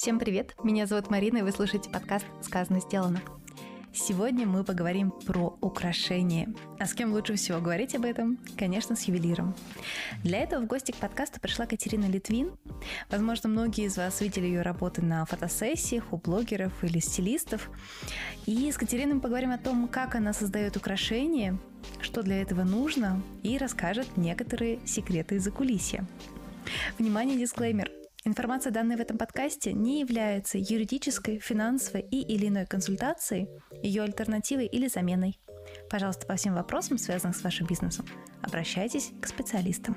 Всем 0.00 0.20
привет! 0.20 0.54
Меня 0.62 0.86
зовут 0.86 1.10
Марина, 1.10 1.38
и 1.38 1.42
вы 1.42 1.50
слушаете 1.50 1.90
подкаст 1.90 2.24
«Сказано, 2.40 2.78
сделано». 2.78 3.20
Сегодня 3.92 4.46
мы 4.46 4.62
поговорим 4.62 5.10
про 5.10 5.58
украшения. 5.60 6.54
А 6.78 6.86
с 6.86 6.94
кем 6.94 7.12
лучше 7.12 7.34
всего 7.34 7.58
говорить 7.58 7.96
об 7.96 8.04
этом? 8.04 8.38
Конечно, 8.56 8.94
с 8.94 9.02
ювелиром. 9.02 9.56
Для 10.22 10.38
этого 10.38 10.62
в 10.62 10.66
гости 10.68 10.92
к 10.92 10.96
подкасту 10.98 11.40
пришла 11.40 11.66
Катерина 11.66 12.04
Литвин. 12.04 12.52
Возможно, 13.10 13.48
многие 13.48 13.86
из 13.86 13.96
вас 13.96 14.20
видели 14.20 14.46
ее 14.46 14.62
работы 14.62 15.02
на 15.02 15.24
фотосессиях 15.24 16.12
у 16.12 16.16
блогеров 16.16 16.84
или 16.84 17.00
стилистов. 17.00 17.68
И 18.46 18.70
с 18.70 18.76
Катериной 18.76 19.14
мы 19.14 19.20
поговорим 19.20 19.50
о 19.50 19.58
том, 19.58 19.88
как 19.88 20.14
она 20.14 20.32
создает 20.32 20.76
украшения, 20.76 21.58
что 22.00 22.22
для 22.22 22.40
этого 22.40 22.62
нужно, 22.62 23.20
и 23.42 23.58
расскажет 23.58 24.16
некоторые 24.16 24.78
секреты 24.86 25.34
из-за 25.34 25.50
кулисья. 25.50 26.06
Внимание, 26.98 27.36
дисклеймер. 27.36 27.97
Информация, 28.28 28.70
данная 28.70 28.98
в 28.98 29.00
этом 29.00 29.16
подкасте, 29.16 29.72
не 29.72 30.00
является 30.00 30.58
юридической, 30.58 31.38
финансовой 31.38 32.02
и 32.02 32.20
или 32.20 32.48
иной 32.48 32.66
консультацией, 32.66 33.48
ее 33.82 34.02
альтернативой 34.02 34.66
или 34.66 34.86
заменой. 34.86 35.40
Пожалуйста, 35.88 36.26
по 36.26 36.36
всем 36.36 36.54
вопросам, 36.54 36.98
связанным 36.98 37.32
с 37.32 37.42
вашим 37.42 37.66
бизнесом, 37.66 38.04
обращайтесь 38.42 39.12
к 39.22 39.26
специалистам. 39.28 39.96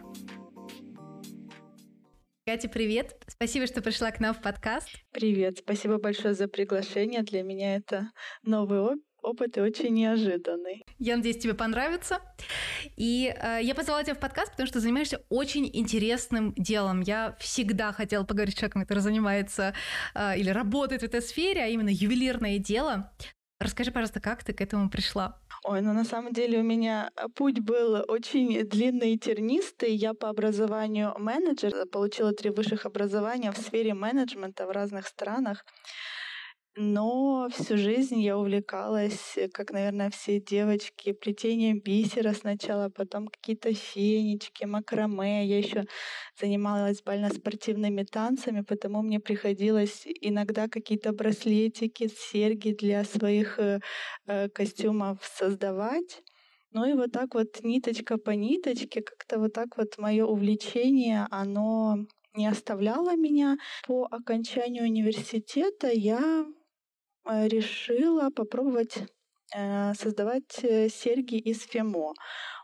Катя, 2.45 2.69
привет! 2.69 3.21
Спасибо, 3.27 3.67
что 3.67 3.81
пришла 3.81 4.11
к 4.11 4.21
нам 4.21 4.33
в 4.33 4.41
подкаст. 4.41 4.87
Привет, 5.11 5.57
спасибо 5.57 5.97
большое 5.97 6.33
за 6.33 6.47
приглашение. 6.47 7.23
Для 7.23 7.43
меня 7.43 7.75
это 7.75 8.11
новый 8.43 8.79
опыт 8.79 9.10
и 9.23 9.59
очень 9.59 9.93
неожиданный. 9.93 10.83
Я 10.99 11.17
надеюсь, 11.17 11.37
тебе 11.37 11.53
понравится. 11.53 12.19
И 12.97 13.33
э, 13.35 13.59
я 13.61 13.75
позвала 13.75 14.03
тебя 14.03 14.15
в 14.15 14.19
подкаст, 14.19 14.51
потому 14.51 14.67
что 14.67 14.79
занимаешься 14.79 15.21
очень 15.29 15.69
интересным 15.71 16.53
делом. 16.55 17.01
Я 17.01 17.35
всегда 17.39 17.91
хотела 17.91 18.23
поговорить 18.23 18.55
с 18.55 18.57
человеком, 18.57 18.81
который 18.81 18.99
занимается 18.99 19.73
э, 20.15 20.37
или 20.37 20.49
работает 20.49 21.01
в 21.01 21.05
этой 21.05 21.21
сфере, 21.21 21.63
а 21.63 21.67
именно 21.67 21.89
ювелирное 21.89 22.57
дело. 22.57 23.11
Расскажи, 23.61 23.91
пожалуйста, 23.91 24.19
как 24.19 24.43
ты 24.43 24.53
к 24.53 24.61
этому 24.61 24.89
пришла? 24.89 25.37
Ой, 25.63 25.81
ну 25.81 25.93
на 25.93 26.03
самом 26.03 26.33
деле 26.33 26.59
у 26.59 26.63
меня 26.63 27.11
путь 27.35 27.59
был 27.59 28.03
очень 28.07 28.67
длинный 28.67 29.13
и 29.13 29.19
тернистый. 29.19 29.93
Я 29.93 30.15
по 30.15 30.29
образованию 30.29 31.13
менеджер, 31.19 31.85
получила 31.91 32.33
три 32.33 32.49
высших 32.49 32.87
образования 32.87 33.51
в 33.51 33.57
сфере 33.57 33.93
менеджмента 33.93 34.65
в 34.65 34.71
разных 34.71 35.07
странах. 35.07 35.63
Но 36.77 37.49
всю 37.49 37.75
жизнь 37.75 38.21
я 38.21 38.37
увлекалась, 38.37 39.33
э, 39.35 39.49
как, 39.49 39.71
наверное, 39.71 40.09
все 40.09 40.39
девочки, 40.39 41.11
плетением 41.11 41.81
бисера 41.81 42.31
сначала, 42.33 42.87
потом 42.87 43.27
какие-то 43.27 43.73
фенечки, 43.73 44.63
макраме. 44.63 45.45
Я 45.45 45.57
еще 45.57 45.83
занималась 46.39 47.01
бально-спортивными 47.03 48.03
танцами, 48.03 48.61
потому 48.61 49.01
мне 49.01 49.19
приходилось 49.19 50.03
иногда 50.21 50.69
какие-то 50.69 51.11
браслетики, 51.11 52.07
серьги 52.07 52.71
для 52.71 53.03
своих 53.03 53.59
э, 53.59 53.81
э, 54.27 54.47
костюмов 54.47 55.17
создавать. 55.23 56.21
Ну 56.71 56.85
и 56.85 56.93
вот 56.93 57.11
так 57.11 57.33
вот 57.35 57.61
ниточка 57.63 58.17
по 58.17 58.31
ниточке, 58.31 59.01
как-то 59.01 59.39
вот 59.39 59.51
так 59.51 59.75
вот 59.77 59.97
мое 59.97 60.25
увлечение, 60.25 61.27
оно 61.31 61.97
не 62.33 62.47
оставляло 62.47 63.17
меня. 63.17 63.57
По 63.85 64.07
окончанию 64.09 64.83
университета 64.83 65.89
я 65.91 66.45
решила 67.25 68.29
попробовать 68.29 68.97
э, 69.55 69.93
создавать 69.93 70.63
э, 70.63 70.89
серьги 70.89 71.35
из 71.35 71.61
фемо. 71.63 72.13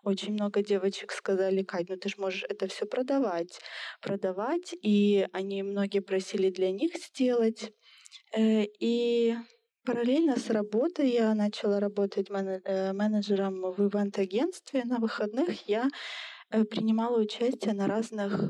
Очень 0.04 0.34
много 0.34 0.62
девочек 0.64 1.12
сказали, 1.12 1.64
Кать, 1.64 1.90
ну 1.90 1.98
ты 1.98 2.10
же 2.10 2.16
можешь 2.18 2.46
это 2.48 2.68
все 2.68 2.86
продавать. 2.86 3.60
Продавать, 4.02 4.74
и 4.82 5.28
они 5.34 5.64
многие 5.64 6.00
просили 6.00 6.50
для 6.50 6.72
них 6.72 6.96
сделать. 6.96 7.74
И 8.38 9.36
параллельно 9.86 10.38
с 10.38 10.50
работой 10.50 11.10
я 11.10 11.34
начала 11.34 11.80
работать 11.80 12.30
менеджером 12.30 13.62
в 13.72 13.88
ивент-агентстве. 13.88 14.84
На 14.86 14.98
выходных 15.00 15.68
я 15.68 15.90
принимала 16.50 17.20
участие 17.20 17.74
на 17.74 17.88
разных 17.88 18.50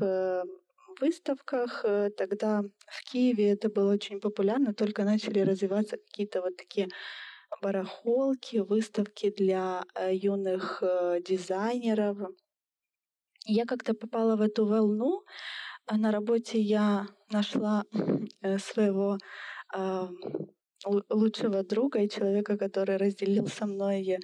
выставках. 1.00 1.84
Э, 1.84 2.10
тогда 2.10 2.62
в 2.86 3.02
Киеве 3.04 3.52
это 3.52 3.68
было 3.68 3.92
очень 3.92 4.20
популярно, 4.20 4.74
только 4.74 5.04
начали 5.04 5.40
развиваться 5.40 5.96
какие-то 5.96 6.40
вот 6.42 6.56
такие 6.56 6.88
барахолки, 7.62 8.58
выставки 8.58 9.30
для 9.30 9.84
э, 9.94 10.14
юных 10.14 10.82
э, 10.82 11.20
дизайнеров. 11.26 12.18
Я 13.46 13.64
как-то 13.64 13.94
попала 13.94 14.36
в 14.36 14.42
эту 14.42 14.66
волну. 14.66 15.22
А 15.86 15.96
на 15.96 16.12
работе 16.12 16.60
я 16.60 17.06
нашла 17.30 17.84
своего 18.58 19.18
лучшего 21.10 21.62
друга 21.62 22.00
и 22.00 22.08
человека, 22.08 22.58
который 22.58 22.98
разделил 22.98 23.46
со 23.48 23.66
мной 23.66 24.18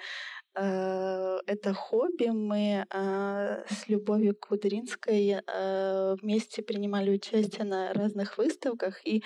это 0.55 1.75
хобби. 1.75 2.29
Мы 2.29 2.87
э, 2.89 3.65
с 3.69 3.89
Любовью 3.89 4.37
Кудринской 4.37 5.41
э, 5.47 6.17
вместе 6.21 6.63
принимали 6.63 7.11
участие 7.11 7.65
на 7.65 7.93
разных 7.93 8.39
выставках 8.39 9.07
и 9.07 9.23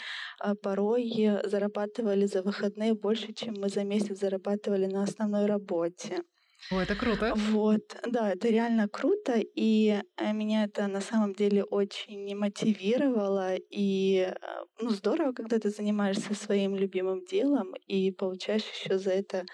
порой 0.62 1.40
зарабатывали 1.44 2.26
за 2.26 2.42
выходные 2.42 2.94
больше, 2.94 3.32
чем 3.32 3.54
мы 3.58 3.68
за 3.68 3.84
месяц 3.84 4.20
зарабатывали 4.20 4.86
на 4.86 5.02
основной 5.02 5.46
работе. 5.46 6.22
О, 6.70 6.80
это 6.80 6.96
круто. 6.96 7.32
Вот, 7.36 7.96
да, 8.06 8.32
это 8.32 8.48
реально 8.48 8.88
круто, 8.88 9.34
и 9.36 10.02
меня 10.32 10.64
это 10.64 10.86
на 10.88 11.00
самом 11.00 11.32
деле 11.32 11.62
очень 11.64 12.36
мотивировало, 12.36 13.54
и 13.70 14.34
ну 14.80 14.90
здорово, 14.90 15.32
когда 15.32 15.58
ты 15.58 15.70
занимаешься 15.70 16.34
своим 16.34 16.74
любимым 16.74 17.24
делом 17.24 17.74
и 17.86 18.10
получаешь 18.10 18.64
еще 18.64 18.98
за 18.98 19.12
это 19.12 19.46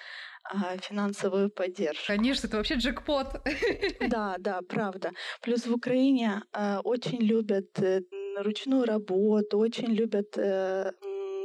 финансовую 0.80 1.50
поддержку. 1.50 2.04
Конечно, 2.06 2.46
это 2.46 2.56
вообще 2.56 2.74
джекпот. 2.74 3.40
Да, 4.08 4.36
да, 4.38 4.60
правда. 4.68 5.12
Плюс 5.40 5.66
в 5.66 5.74
Украине 5.74 6.42
э, 6.52 6.78
очень 6.84 7.20
любят 7.20 7.78
э, 7.78 8.02
ручную 8.36 8.84
работу, 8.84 9.58
очень 9.58 9.88
любят 9.88 10.36
э, 10.36 10.92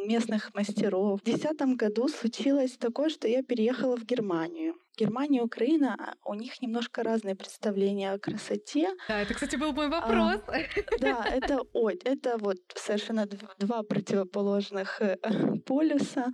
местных 0.05 0.53
мастеров. 0.53 1.21
В 1.21 1.23
2010 1.23 1.77
году 1.77 2.07
случилось 2.07 2.77
такое, 2.77 3.09
что 3.09 3.27
я 3.27 3.43
переехала 3.43 3.97
в 3.97 4.05
Германию. 4.05 4.75
Германия 4.97 5.39
и 5.39 5.43
Украина, 5.43 5.95
а, 5.97 6.29
у 6.29 6.33
них 6.33 6.61
немножко 6.61 7.03
разные 7.03 7.35
представления 7.35 8.11
о 8.11 8.19
красоте. 8.19 8.89
Да, 9.07 9.21
это, 9.21 9.33
кстати, 9.33 9.55
был 9.55 9.71
мой 9.71 9.87
а, 9.87 9.89
вопрос. 9.89 10.41
А, 10.47 10.97
да, 10.99 11.25
это, 11.25 11.61
ой, 11.73 11.99
это 12.03 12.37
вот 12.37 12.57
совершенно 12.75 13.25
два 13.59 13.83
противоположных 13.83 15.01
э, 15.01 15.17
полюса. 15.65 16.27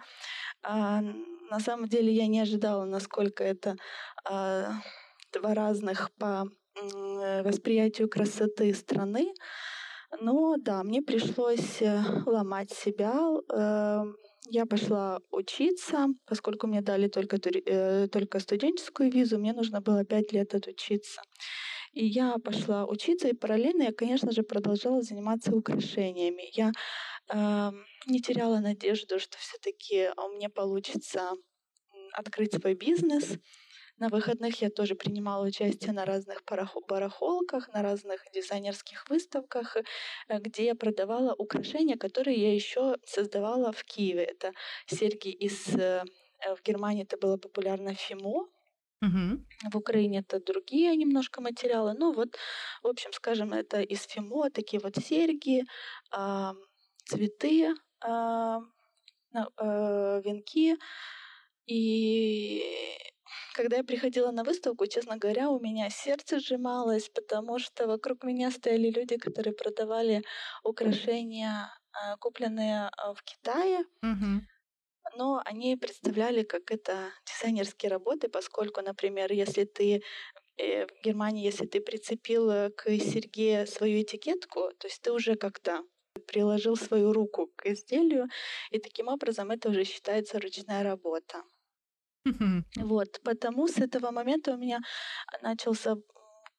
А, 0.63 1.03
на 1.49 1.59
самом 1.59 1.87
деле 1.87 2.11
я 2.11 2.27
не 2.27 2.41
ожидала, 2.41 2.85
насколько 2.85 3.43
это 3.43 3.75
э, 4.29 4.69
два 5.33 5.53
разных 5.53 6.11
по 6.19 6.45
э, 6.75 7.43
восприятию 7.43 8.09
красоты 8.09 8.73
страны. 8.73 9.33
Но 10.21 10.55
да, 10.57 10.83
мне 10.83 11.01
пришлось 11.01 11.81
э, 11.81 12.01
ломать 12.25 12.71
себя. 12.71 13.15
Э, 13.53 14.03
я 14.47 14.65
пошла 14.65 15.19
учиться, 15.31 16.07
поскольку 16.25 16.67
мне 16.67 16.81
дали 16.81 17.07
только, 17.07 17.37
э, 17.37 18.07
только 18.07 18.39
студенческую 18.39 19.11
визу, 19.11 19.39
мне 19.39 19.53
нужно 19.53 19.81
было 19.81 20.05
пять 20.05 20.33
лет 20.33 20.53
отучиться. 20.53 21.21
И 21.93 22.05
я 22.05 22.37
пошла 22.37 22.85
учиться, 22.85 23.27
и 23.29 23.33
параллельно 23.33 23.83
я, 23.83 23.93
конечно 23.93 24.31
же, 24.31 24.43
продолжала 24.43 25.01
заниматься 25.01 25.55
украшениями. 25.55 26.49
Я 26.53 26.71
не 27.33 28.21
теряла 28.21 28.59
надежду, 28.59 29.19
что 29.19 29.37
все-таки 29.37 30.09
у 30.17 30.35
меня 30.35 30.49
получится 30.49 31.31
открыть 32.13 32.53
свой 32.53 32.75
бизнес. 32.75 33.37
На 33.97 34.09
выходных 34.09 34.61
я 34.61 34.69
тоже 34.69 34.95
принимала 34.95 35.45
участие 35.45 35.93
на 35.93 36.05
разных 36.05 36.43
барахолках, 36.87 37.69
на 37.73 37.81
разных 37.81 38.25
дизайнерских 38.33 39.09
выставках, 39.09 39.77
э, 39.77 40.39
где 40.39 40.65
я 40.65 40.75
продавала 40.75 41.33
украшения, 41.33 41.97
которые 41.97 42.37
я 42.37 42.53
еще 42.53 42.97
создавала 43.05 43.71
в 43.71 43.83
Киеве. 43.85 44.23
Это 44.23 44.51
серьги 44.87 45.29
из 45.29 45.69
э, 45.75 46.03
в 46.57 46.61
Германии 46.61 47.03
это 47.03 47.17
было 47.17 47.37
популярно 47.37 47.93
фимо, 47.93 48.47
Угу. 49.01 49.71
В 49.71 49.77
Украине 49.77 50.19
это 50.19 50.39
другие 50.39 50.95
немножко 50.95 51.41
материалы. 51.41 51.93
Ну 51.93 52.13
вот, 52.13 52.37
в 52.81 52.87
общем, 52.87 53.11
скажем, 53.13 53.53
это 53.53 53.81
из 53.81 54.07
фимо, 54.07 54.49
такие 54.49 54.79
вот 54.81 54.95
серьги, 54.95 55.63
э, 56.17 56.53
цветы, 57.05 57.73
э, 58.05 58.57
э, 59.33 60.21
венки. 60.23 60.77
И 61.67 62.63
когда 63.55 63.77
я 63.77 63.83
приходила 63.83 64.31
на 64.31 64.43
выставку, 64.43 64.85
честно 64.87 65.17
говоря, 65.17 65.49
у 65.49 65.59
меня 65.59 65.89
сердце 65.89 66.39
сжималось, 66.39 67.09
потому 67.09 67.59
что 67.59 67.87
вокруг 67.87 68.23
меня 68.23 68.51
стояли 68.51 68.89
люди, 68.89 69.17
которые 69.17 69.53
продавали 69.53 70.23
украшения, 70.63 71.69
э, 71.93 72.17
купленные 72.19 72.89
э, 72.89 73.13
в 73.13 73.23
Китае. 73.23 73.85
Угу 74.03 74.41
но 75.17 75.41
они 75.45 75.77
представляли 75.77 76.43
как 76.43 76.71
это 76.71 77.13
дизайнерские 77.25 77.89
работы, 77.89 78.27
поскольку, 78.27 78.81
например, 78.81 79.31
если 79.31 79.63
ты 79.63 80.01
э, 80.57 80.87
в 80.87 81.03
Германии, 81.03 81.45
если 81.45 81.67
ты 81.67 81.79
прицепил 81.79 82.71
к 82.71 82.89
серьге 82.89 83.65
свою 83.65 84.01
этикетку, 84.01 84.71
то 84.77 84.87
есть 84.87 85.01
ты 85.01 85.11
уже 85.13 85.35
как-то 85.35 85.83
приложил 86.25 86.75
свою 86.75 87.13
руку 87.13 87.49
к 87.55 87.65
изделию, 87.67 88.27
и 88.71 88.79
таким 88.79 89.07
образом 89.07 89.51
это 89.51 89.69
уже 89.69 89.83
считается 89.83 90.39
ручная 90.39 90.83
работа. 90.83 91.43
Вот, 92.77 93.21
потому 93.23 93.67
с 93.67 93.77
этого 93.77 94.11
момента 94.11 94.53
у 94.53 94.57
меня 94.57 94.79
начался 95.41 95.95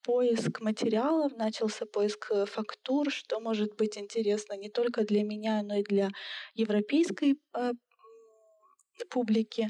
поиск 0.07 0.61
материалов, 0.61 1.33
начался 1.37 1.87
поиск 1.87 2.31
э, 2.31 2.47
фактур, 2.47 3.11
что 3.11 3.41
может 3.41 3.75
быть 3.77 3.99
интересно 3.99 4.57
не 4.57 4.71
только 4.71 5.03
для 5.05 5.25
меня, 5.25 5.63
но 5.63 5.75
и 5.77 5.83
для 5.83 6.11
европейской 6.55 7.35
э, 7.55 7.73
публики. 9.11 9.69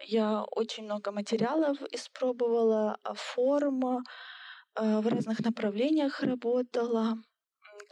Я 0.00 0.44
очень 0.44 0.84
много 0.84 1.12
материалов 1.12 1.78
испробовала, 1.90 2.96
а, 3.02 3.14
форм, 3.14 3.84
э, 3.86 5.00
в 5.00 5.08
разных 5.08 5.40
направлениях 5.40 6.22
работала, 6.22 7.16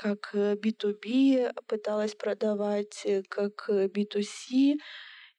как 0.01 0.35
B2B 0.35 1.53
пыталась 1.67 2.15
продавать, 2.15 3.07
как 3.29 3.69
B2C. 3.69 4.77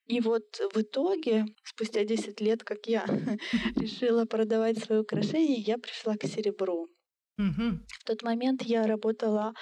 И 0.05 0.19
вот 0.19 0.61
в 0.73 0.81
итоге, 0.81 1.45
спустя 1.63 2.03
10 2.03 2.39
лет, 2.41 2.63
как 2.63 2.85
я 2.85 3.05
решила 3.75 4.25
продавать 4.25 4.77
свои 4.77 4.99
украшения, 4.99 5.57
я 5.57 5.77
пришла 5.79 6.15
к 6.15 6.25
серебру. 6.25 6.89
В 7.99 8.03
тот 8.05 8.21
момент 8.21 8.61
я 8.61 8.85
работала 8.85 9.53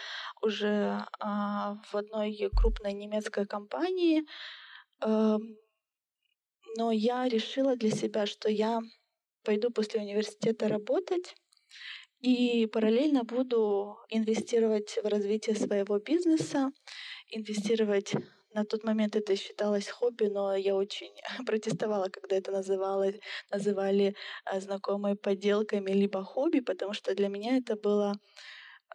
уже 0.41 1.05
а, 1.19 1.75
в 1.91 1.95
одной 1.95 2.49
крупной 2.53 2.91
немецкой 2.91 3.45
компании, 3.45 4.23
а, 4.99 5.37
но 6.75 6.91
я 6.91 7.29
решила 7.29 7.77
для 7.77 7.91
себя, 7.91 8.25
что 8.25 8.49
я 8.49 8.81
пойду 9.43 9.71
после 9.71 10.01
университета 10.01 10.67
работать 10.67 11.35
и 12.21 12.65
параллельно 12.67 13.23
буду 13.23 13.97
инвестировать 14.09 14.97
в 15.03 15.07
развитие 15.07 15.55
своего 15.55 15.99
бизнеса, 15.99 16.71
инвестировать 17.31 18.13
на 18.53 18.65
тот 18.65 18.83
момент 18.83 19.15
это 19.15 19.35
считалось 19.35 19.89
хобби, 19.89 20.25
но 20.25 20.55
я 20.55 20.75
очень 20.75 21.13
протестовала, 21.45 22.09
когда 22.09 22.35
это 22.35 22.51
называлось, 22.51 23.15
называли 23.51 24.15
а, 24.45 24.59
знакомые 24.59 25.15
подделками 25.15 25.91
либо 25.91 26.23
хобби, 26.23 26.59
потому 26.59 26.93
что 26.93 27.15
для 27.15 27.27
меня 27.27 27.57
это 27.57 27.75
было 27.75 28.15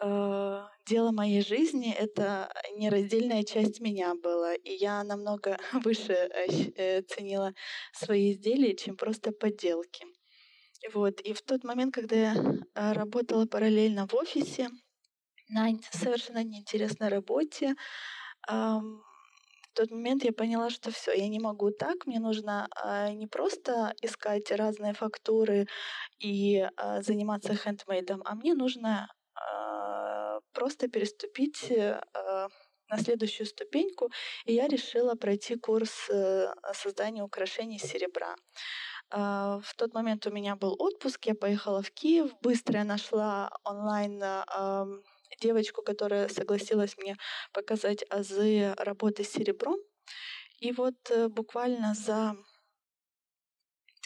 э, 0.02 0.62
дело 0.86 1.12
моей 1.12 1.42
жизни, 1.42 1.94
это 1.94 2.52
нераздельная 2.76 3.44
часть 3.44 3.80
меня 3.80 4.14
была, 4.14 4.54
и 4.54 4.72
я 4.74 5.04
намного 5.04 5.56
выше 5.84 6.12
э, 6.12 6.46
э, 6.76 7.02
ценила 7.02 7.54
свои 7.92 8.32
изделия, 8.32 8.74
чем 8.74 8.96
просто 8.96 9.32
подделки. 9.32 10.04
Вот. 10.92 11.20
И 11.20 11.32
в 11.32 11.42
тот 11.42 11.64
момент, 11.64 11.94
когда 11.94 12.16
я 12.16 12.34
э, 12.74 12.92
работала 12.92 13.46
параллельно 13.46 14.06
в 14.06 14.14
офисе, 14.14 14.68
на 15.48 15.68
совершенно 15.92 16.42
неинтересной 16.42 17.08
работе, 17.08 17.74
в 18.46 19.76
тот 19.76 19.90
момент 19.90 20.24
я 20.24 20.32
поняла, 20.32 20.70
что 20.70 20.90
все, 20.90 21.12
я 21.12 21.28
не 21.28 21.40
могу 21.40 21.70
так, 21.70 22.06
мне 22.06 22.20
нужно 22.20 22.68
э, 22.84 23.12
не 23.12 23.26
просто 23.26 23.92
искать 24.02 24.52
разные 24.52 24.94
фактуры 24.94 25.66
и 26.20 26.58
э, 26.58 27.02
заниматься 27.02 27.54
хендмейдом, 27.56 28.22
а 28.24 28.34
мне 28.36 28.54
нужно 28.54 29.08
э, 29.34 30.40
просто 30.52 30.88
переступить 30.88 31.70
э, 31.70 32.00
на 32.88 32.98
следующую 32.98 33.46
ступеньку, 33.46 34.10
и 34.44 34.54
я 34.54 34.68
решила 34.68 35.14
пройти 35.16 35.56
курс 35.56 36.08
э, 36.08 36.54
создания 36.72 37.24
украшений 37.24 37.78
серебра. 37.78 38.36
В 39.14 39.76
тот 39.76 39.94
момент 39.94 40.26
у 40.26 40.32
меня 40.32 40.56
был 40.56 40.74
отпуск, 40.76 41.26
я 41.26 41.36
поехала 41.36 41.82
в 41.82 41.90
Киев, 41.92 42.32
быстро 42.40 42.78
я 42.78 42.84
нашла 42.84 43.48
онлайн 43.62 44.20
девочку, 45.40 45.82
которая 45.82 46.28
согласилась 46.28 46.96
мне 46.98 47.16
показать 47.52 48.04
азы 48.10 48.74
работы 48.76 49.22
с 49.22 49.30
серебром. 49.30 49.76
И 50.60 50.72
вот 50.72 50.94
э, 51.10 51.28
буквально 51.28 51.94
за 51.94 52.36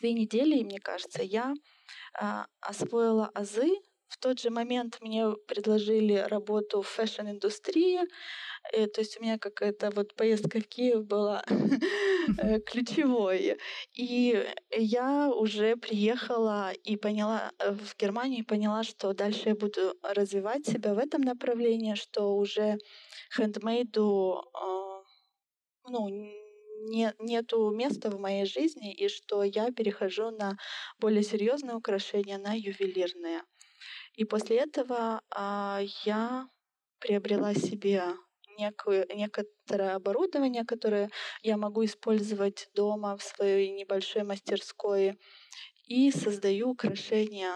две 0.00 0.12
недели, 0.12 0.62
мне 0.64 0.80
кажется, 0.80 1.22
я 1.22 1.54
а, 2.14 2.46
освоила 2.60 3.30
азы. 3.34 3.70
В 4.18 4.20
тот 4.20 4.40
же 4.40 4.50
момент 4.50 4.98
мне 5.00 5.30
предложили 5.46 6.14
работу 6.14 6.82
в 6.82 6.88
fashion-индустрии. 6.88 8.00
Э, 8.72 8.88
то 8.88 9.00
есть 9.00 9.16
у 9.16 9.22
меня 9.22 9.38
какая-то 9.38 9.92
вот 9.92 10.16
поездка 10.16 10.58
в 10.58 10.66
Киев 10.66 11.04
была 11.04 11.44
э, 12.38 12.58
ключевой. 12.60 13.58
И 13.94 14.44
я 14.76 15.30
уже 15.30 15.76
приехала 15.76 16.72
и 16.72 16.96
поняла 16.96 17.52
э, 17.60 17.70
в 17.70 17.96
Германию 17.96 18.40
и 18.40 18.42
поняла, 18.42 18.82
что 18.82 19.12
дальше 19.12 19.50
я 19.50 19.54
буду 19.54 19.94
развивать 20.02 20.66
себя 20.66 20.94
в 20.94 20.98
этом 20.98 21.20
направлении, 21.20 21.94
что 21.94 22.34
уже 22.34 22.78
хендмейду 23.36 24.42
ну, 25.90 26.08
не, 26.90 27.14
нету 27.20 27.70
места 27.70 28.10
в 28.10 28.18
моей 28.18 28.46
жизни, 28.46 28.92
и 28.92 29.08
что 29.08 29.44
я 29.44 29.70
перехожу 29.70 30.30
на 30.30 30.58
более 30.98 31.22
серьезные 31.22 31.76
украшения, 31.76 32.38
на 32.38 32.54
ювелирные. 32.54 33.42
И 34.18 34.24
после 34.24 34.56
этого 34.56 35.22
а, 35.30 35.80
я 36.04 36.48
приобрела 36.98 37.54
себе 37.54 38.02
некую, 38.58 39.06
некоторое 39.14 39.94
оборудование, 39.94 40.64
которое 40.64 41.08
я 41.42 41.56
могу 41.56 41.84
использовать 41.84 42.68
дома 42.74 43.16
в 43.16 43.22
своей 43.22 43.70
небольшой 43.70 44.24
мастерской 44.24 45.20
и 45.84 46.10
создаю 46.10 46.70
украшения 46.70 47.54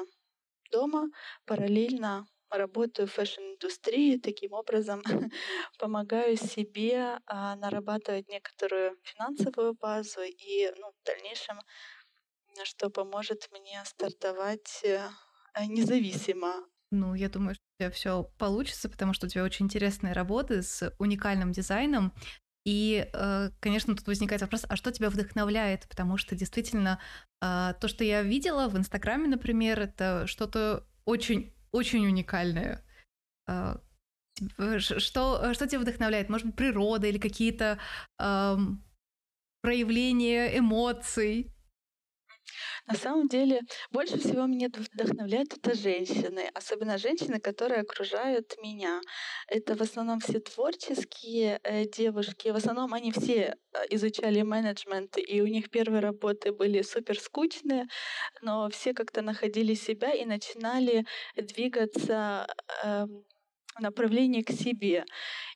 дома, 0.71 1.09
параллельно 1.47 2.27
работаю 2.49 3.09
в 3.09 3.13
fashion-индустрии, 3.13 4.19
таким 4.19 4.53
образом 4.53 5.03
помогаю 5.81 6.37
себе 6.37 7.19
а, 7.27 7.57
нарабатывать 7.57 8.29
некоторую 8.29 8.97
финансовую 9.03 9.75
базу 9.75 10.21
и 10.23 10.73
ну, 10.79 10.93
в 10.93 11.05
дальнейшем, 11.05 11.59
что 12.63 12.89
поможет 12.89 13.49
мне 13.51 13.83
стартовать 13.85 14.83
э, 14.85 15.09
независимо 15.67 16.53
ну, 16.93 17.15
я 17.15 17.31
думаю, 17.31 17.55
что 17.55 17.63
у 17.65 17.83
тебя 17.83 17.91
все 17.91 18.31
получится, 18.37 18.89
потому 18.89 19.15
что 19.15 19.27
у 19.27 19.29
тебя 19.29 19.45
очень 19.45 19.65
интересные 19.65 20.13
работы 20.13 20.63
с 20.63 20.95
уникальным 20.99 21.51
дизайном. 21.51 22.13
И, 22.65 23.09
э, 23.13 23.51
конечно, 23.61 23.97
тут 23.97 24.07
возникает 24.07 24.43
вопрос, 24.43 24.67
а 24.69 24.77
что 24.77 24.93
тебя 24.93 25.09
вдохновляет? 25.09 25.89
Потому 25.89 26.19
что 26.19 26.37
действительно 26.37 27.01
э, 27.41 27.73
то, 27.81 27.89
что 27.89 28.05
я 28.05 28.23
видела 28.23 28.69
в 28.69 28.77
Инстаграме, 28.77 29.27
например, 29.27 29.81
это 29.81 30.27
что-то 30.27 30.87
очень, 31.07 31.55
очень 31.73 32.07
уникальное. 32.07 32.85
Э, 33.49 33.79
что, 34.79 35.55
что 35.55 35.67
тебя 35.67 35.81
вдохновляет? 35.81 36.29
Может 36.29 36.49
быть, 36.49 36.57
природа 36.57 37.07
или 37.07 37.19
какие-то 37.19 37.79
эм, 38.19 38.83
проявления 39.61 40.59
эмоций? 40.59 41.55
На 42.87 42.95
самом 42.95 43.29
деле, 43.29 43.61
больше 43.91 44.19
всего 44.19 44.47
меня 44.47 44.69
вдохновляют 44.69 45.53
это 45.57 45.75
женщины, 45.75 46.51
особенно 46.53 46.99
женщины, 46.99 47.39
которые 47.39 47.81
окружают 47.83 48.57
меня. 48.63 49.01
Это 49.47 49.77
в 49.77 49.83
основном 49.83 50.19
все 50.21 50.41
творческие 50.41 51.61
э, 51.63 51.85
девушки. 51.87 52.49
В 52.49 52.57
основном 52.57 52.93
они 52.93 53.13
все 53.13 53.55
э, 53.73 53.79
изучали 53.91 54.43
менеджмент, 54.43 55.17
и 55.17 55.41
у 55.43 55.47
них 55.47 55.71
первые 55.71 56.01
работы 56.01 56.53
были 56.53 56.83
супер 56.83 57.19
скучные, 57.21 57.87
но 58.43 58.69
все 58.71 58.95
как-то 58.95 59.23
находили 59.23 59.75
себя 59.75 60.13
и 60.13 60.25
начинали 60.25 61.07
двигаться 61.37 62.49
э, 62.85 63.07
направлении 63.81 64.43
к 64.43 64.51
себе. 64.51 65.05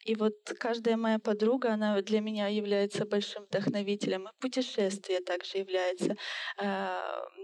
И 0.04 0.14
вот 0.14 0.34
каждая 0.58 0.96
моя 0.96 1.18
подруга, 1.18 1.72
она 1.72 2.00
для 2.00 2.20
меня 2.20 2.48
является 2.48 3.04
большим 3.04 3.44
вдохновителем. 3.44 4.28
Путешествие 4.38 5.20
также 5.20 5.58
является 5.58 6.16
э, 6.58 7.00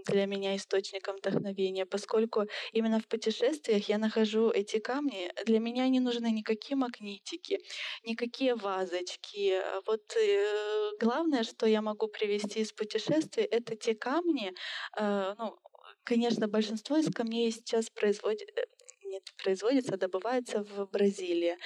для 0.07 0.25
меня 0.25 0.55
источником 0.55 1.17
вдохновения, 1.17 1.85
поскольку 1.85 2.45
именно 2.71 2.99
в 2.99 3.07
путешествиях 3.07 3.89
я 3.89 3.97
нахожу 3.97 4.49
эти 4.49 4.79
камни. 4.79 5.31
Для 5.45 5.59
меня 5.59 5.87
не 5.89 5.99
нужны 5.99 6.31
никакие 6.31 6.77
магнитики, 6.77 7.59
никакие 8.05 8.55
вазочки. 8.55 9.61
Вот 9.85 10.15
э, 10.15 10.91
главное, 10.99 11.43
что 11.43 11.65
я 11.65 11.81
могу 11.81 12.07
привести 12.07 12.61
из 12.61 12.71
путешествий, 12.71 13.43
это 13.43 13.75
те 13.75 13.93
камни, 13.93 14.53
э, 14.97 15.35
ну, 15.37 15.57
Конечно, 16.03 16.47
большинство 16.49 16.97
из 16.97 17.13
камней 17.13 17.49
сейчас 17.51 17.89
производит, 17.89 18.49
э, 18.57 18.65
не 19.13 19.21
производится, 19.43 19.93
а 19.93 19.97
добывается 19.97 20.63
в 20.63 20.89
Бразилии. 20.91 21.57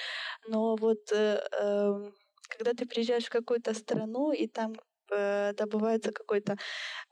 Но 0.48 0.76
вот 0.76 1.12
э, 1.12 1.40
э, 1.52 2.10
когда 2.48 2.74
ты 2.74 2.86
приезжаешь 2.86 3.26
в 3.26 3.30
какую-то 3.30 3.74
страну, 3.74 4.32
и 4.32 4.46
там 4.46 4.74
э, 5.10 5.52
добывается 5.54 6.12
какой-то 6.12 6.56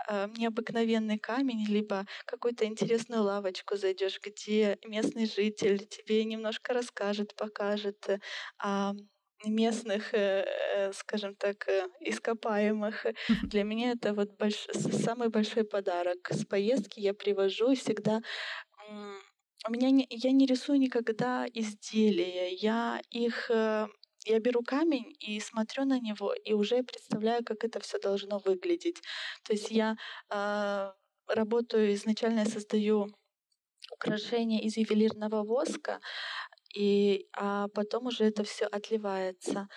э, 0.09 0.29
необыкновенный 0.37 1.19
камень, 1.19 1.67
либо 1.69 2.07
какую-то 2.27 2.65
интересную 2.65 3.23
лавочку 3.23 3.77
зайдешь, 3.77 4.21
где 4.23 4.79
местный 4.85 5.27
житель 5.27 5.87
тебе 5.87 6.25
немножко 6.25 6.73
расскажет, 6.73 7.35
покажет 7.37 8.09
о 8.59 8.93
местных, 9.45 10.15
э, 10.15 10.45
э, 10.77 10.93
скажем 10.93 11.35
так, 11.35 11.69
э, 11.69 11.89
ископаемых. 12.01 13.07
Для 13.43 13.65
меня 13.65 13.93
это 13.93 14.15
вот 14.15 14.31
больш... 14.39 14.67
самый 15.05 15.29
большой 15.29 15.65
подарок. 15.65 16.29
С 16.31 16.45
поездки 16.45 17.01
я 17.01 17.15
привожу 17.15 17.75
всегда 17.75 18.21
у 19.69 19.73
меня 19.73 19.91
не, 19.91 20.07
я 20.11 20.33
не 20.33 20.47
рисую 20.47 20.79
никогда 20.79 21.47
изделия, 21.55 22.53
я 22.53 23.01
их 23.11 23.51
э, 23.51 23.87
я 24.25 24.41
беру 24.41 24.63
камень 24.63 25.15
и 25.21 25.41
смотрю 25.41 25.85
на 25.85 26.01
него, 26.01 26.35
и 26.35 26.53
уже 26.53 26.83
представляю, 26.83 27.45
как 27.45 27.65
это 27.65 27.81
все 27.81 27.99
должно 27.99 28.39
выглядеть. 28.39 29.03
То 29.45 29.53
есть 29.53 29.71
я 29.71 29.97
э, 30.31 30.93
работаю 31.29 31.95
изначально, 31.95 32.41
я 32.41 32.47
создаю 32.47 33.09
украшения 33.93 34.61
из 34.61 34.77
ювелирного 34.77 35.45
воска, 35.45 36.01
и, 36.77 37.27
а 37.33 37.69
потом 37.69 38.07
уже 38.07 38.25
это 38.25 38.45
все 38.45 38.67
отливается. 38.67 39.69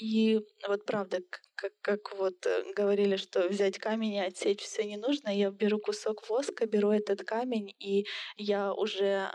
И 0.00 0.40
вот 0.66 0.86
правда, 0.86 1.18
как, 1.54 1.72
как 1.82 2.16
вот 2.16 2.46
э, 2.46 2.72
говорили, 2.74 3.16
что 3.16 3.48
взять 3.48 3.78
камень 3.78 4.14
и 4.14 4.20
отсечь 4.20 4.62
все 4.62 4.84
не 4.84 4.96
нужно, 4.96 5.28
я 5.28 5.50
беру 5.50 5.78
кусок 5.78 6.28
воска, 6.28 6.66
беру 6.66 6.90
этот 6.90 7.24
камень, 7.24 7.74
и 7.78 8.06
я 8.36 8.72
уже 8.72 9.30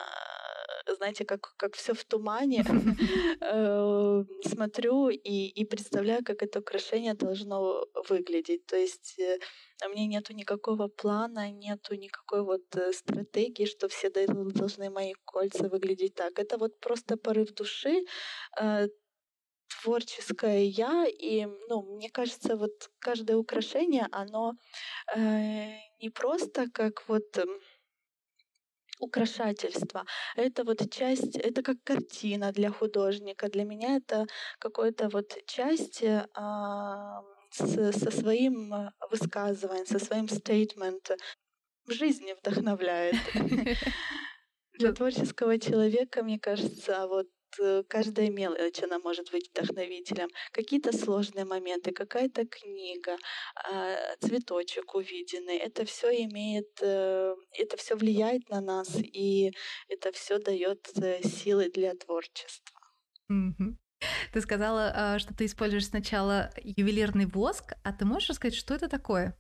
знаете, 0.87 1.25
как, 1.25 1.53
как 1.57 1.75
все 1.75 1.93
в 1.93 2.03
тумане, 2.05 2.63
э, 3.41 4.23
смотрю 4.45 5.09
и, 5.09 5.47
и 5.47 5.65
представляю, 5.65 6.23
как 6.23 6.43
это 6.43 6.59
украшение 6.59 7.13
должно 7.13 7.85
выглядеть. 8.09 8.65
То 8.65 8.77
есть 8.77 9.19
э, 9.19 9.39
у 9.85 9.89
меня 9.89 10.07
нету 10.07 10.33
никакого 10.33 10.87
плана, 10.87 11.51
нету 11.51 11.95
никакой 11.95 12.43
вот 12.43 12.75
э, 12.75 12.93
стратегии, 12.93 13.65
что 13.65 13.87
все 13.87 14.09
должны 14.09 14.89
мои 14.89 15.13
кольца 15.25 15.69
выглядеть 15.69 16.15
так. 16.15 16.39
Это 16.39 16.57
вот 16.57 16.79
просто 16.79 17.17
порыв 17.17 17.53
души, 17.53 18.05
творческое 19.81 20.65
я, 20.65 21.05
и, 21.07 21.45
ну, 21.69 21.81
мне 21.95 22.09
кажется, 22.09 22.55
вот 22.55 22.89
каждое 22.99 23.37
украшение, 23.37 24.07
оно 24.11 24.53
э, 25.15 25.71
не 26.01 26.09
просто 26.09 26.69
как 26.71 27.07
вот 27.07 27.37
украшательство. 29.01 30.05
Это 30.35 30.63
вот 30.63 30.89
часть, 30.91 31.35
это 31.35 31.61
как 31.63 31.77
картина 31.83 32.51
для 32.51 32.71
художника. 32.71 33.49
Для 33.49 33.63
меня 33.63 33.97
это 33.97 34.27
какой-то 34.59 35.09
вот 35.09 35.37
часть 35.45 36.03
а, 36.33 37.21
с, 37.51 37.91
со 37.91 38.11
своим 38.11 38.73
высказыванием, 39.09 39.85
со 39.85 39.99
своим 39.99 40.29
стейтмент 40.29 41.11
в 41.85 41.91
жизни 41.91 42.33
вдохновляет. 42.33 43.15
Для 44.79 44.93
творческого 44.93 45.59
человека, 45.59 46.23
мне 46.23 46.39
кажется, 46.39 47.07
вот 47.07 47.27
Э, 47.27 47.40
каждая 47.87 48.29
мелочь, 48.29 48.81
она 48.83 48.99
может 48.99 49.31
быть 49.31 49.49
вдохновителем. 49.49 50.29
Какие-то 50.51 50.95
сложные 50.95 51.45
моменты, 51.45 51.91
какая-то 51.91 52.45
книга, 52.45 53.17
а, 53.55 54.15
цветочек 54.19 54.95
увиденный. 54.95 55.57
Это 55.57 55.85
все 55.85 56.23
имеет, 56.25 56.69
э, 56.81 57.35
это 57.57 57.77
все 57.77 57.95
влияет 57.95 58.49
на 58.49 58.61
нас, 58.61 58.95
и 58.95 59.51
это 59.87 60.11
все 60.11 60.39
дает 60.39 60.89
э, 60.97 61.21
силы 61.23 61.69
для 61.69 61.93
творчества. 61.95 62.79
Ты 64.33 64.41
сказала, 64.41 64.91
а, 64.95 65.19
что 65.19 65.33
ты 65.33 65.45
используешь 65.45 65.87
сначала 65.87 66.51
ювелирный 66.63 67.25
воск, 67.25 67.73
а 67.83 67.93
ты 67.93 68.05
можешь 68.05 68.29
рассказать, 68.29 68.55
что 68.55 68.73
это 68.73 68.87
такое? 68.87 69.37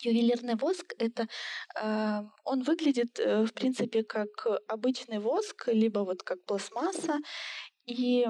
Ювелирный 0.00 0.56
воск 0.56 0.94
это 0.98 1.28
э, 1.74 2.22
он 2.44 2.62
выглядит 2.62 3.18
э, 3.18 3.44
в 3.44 3.52
принципе 3.52 4.04
как 4.04 4.46
обычный 4.68 5.18
воск, 5.18 5.68
либо 5.68 6.00
вот 6.00 6.22
как 6.22 6.44
пластмасса, 6.44 7.18
и 7.86 8.26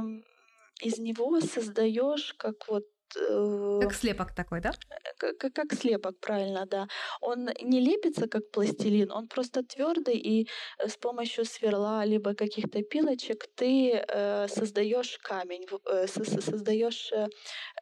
из 0.81 0.99
него 0.99 1.41
создаешь 1.41 2.35
как 2.39 2.69
вот 2.69 2.85
э, 3.17 3.81
как 3.83 3.95
слепок 3.95 4.35
такой, 4.35 4.61
да? 4.61 4.73
Как, 5.19 5.39
как, 5.39 5.53
как 5.53 5.73
слепок, 5.75 6.19
правильно, 6.21 6.67
да. 6.67 6.89
Он 7.21 7.51
не 7.63 7.81
лепится 7.81 8.29
как 8.29 8.51
пластилин, 8.51 9.11
он 9.11 9.29
просто 9.29 9.63
твердый, 9.63 10.17
и 10.17 10.49
с 10.79 10.97
помощью 10.97 11.45
сверла 11.45 12.05
либо 12.05 12.35
каких-то 12.35 12.83
пилочек 12.83 13.47
ты 13.55 13.93
э, 13.93 14.49
создаешь 14.49 15.19
камень, 15.19 15.67
э, 15.87 16.07
создаешь 16.07 17.13
э, 17.13 17.27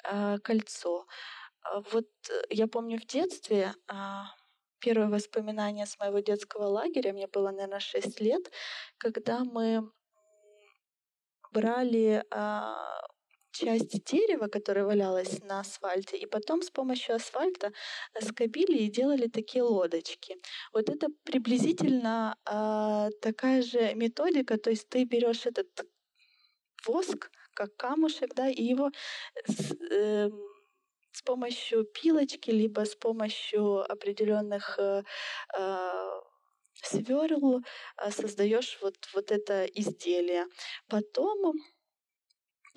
э, 0.05 0.39
кольцо. 0.43 1.07
А 1.73 1.81
вот 1.93 2.07
э, 2.31 2.43
я 2.51 2.67
помню 2.67 2.99
в 2.99 3.07
детстве, 3.07 3.75
а, 3.89 4.27
первое 4.79 5.09
воспоминание 5.09 5.87
с 5.87 5.99
моего 5.99 6.21
детского 6.21 6.65
лагеря, 6.67 7.13
мне 7.13 7.27
было, 7.27 7.51
наверное, 7.51 7.81
6 7.81 8.21
лет, 8.21 8.51
когда 8.99 9.45
мы 9.45 9.91
брали 11.53 12.25
а, 12.31 13.01
часть 13.53 14.05
дерева, 14.05 14.49
которая 14.49 14.85
валялась 14.85 15.43
на 15.43 15.61
асфальте, 15.61 16.17
и 16.17 16.27
потом 16.27 16.63
с 16.63 16.71
помощью 16.71 17.17
асфальта 17.17 17.73
скобили 18.21 18.79
и 18.79 18.91
делали 18.91 19.29
такие 19.29 19.63
лодочки. 19.63 20.37
Вот 20.73 20.91
это 20.91 21.09
приблизительно 21.25 22.37
э, 22.45 23.11
такая 23.23 23.63
же 23.63 23.95
методика, 23.95 24.59
то 24.59 24.71
есть 24.71 24.89
ты 24.89 25.05
берешь 25.05 25.47
этот 25.47 25.69
воск, 26.87 27.31
как 27.55 27.75
камушек, 27.77 28.35
да, 28.35 28.49
и 28.49 28.63
его 28.63 28.91
э, 29.91 30.31
помощью 31.27 31.85
пилочки, 31.85 32.51
либо 32.51 32.81
с 32.81 32.95
помощью 32.95 33.91
определенных 33.93 34.79
э, 34.79 35.03
э, 35.59 36.21
сверл 36.83 37.61
э, 37.61 38.11
создаешь 38.11 38.79
вот, 38.83 38.97
вот 39.15 39.31
это 39.31 39.65
изделие. 39.65 40.47
Потом 40.89 41.55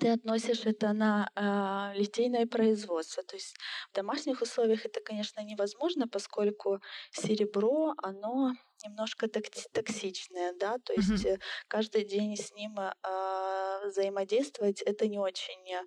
ты 0.00 0.08
относишь 0.08 0.66
это 0.66 0.92
на 0.92 1.30
э, 1.36 1.98
литейное 1.98 2.46
производство. 2.46 3.22
То 3.22 3.36
есть 3.36 3.56
в 3.90 3.94
домашних 3.94 4.42
условиях 4.42 4.86
это, 4.86 5.00
конечно, 5.00 5.44
невозможно, 5.44 6.08
поскольку 6.08 6.80
серебро, 7.12 7.94
оно 8.02 8.52
немножко 8.84 9.28
токсичное, 9.28 10.54
да, 10.58 10.78
то 10.78 10.94
есть 10.94 11.26
mm-hmm. 11.26 11.40
каждый 11.68 12.04
день 12.04 12.36
с 12.36 12.50
ним 12.54 12.78
э, 12.78 12.92
взаимодействовать 13.86 14.82
это 14.82 15.08
не 15.08 15.18
очень 15.18 15.72
э, 15.72 15.84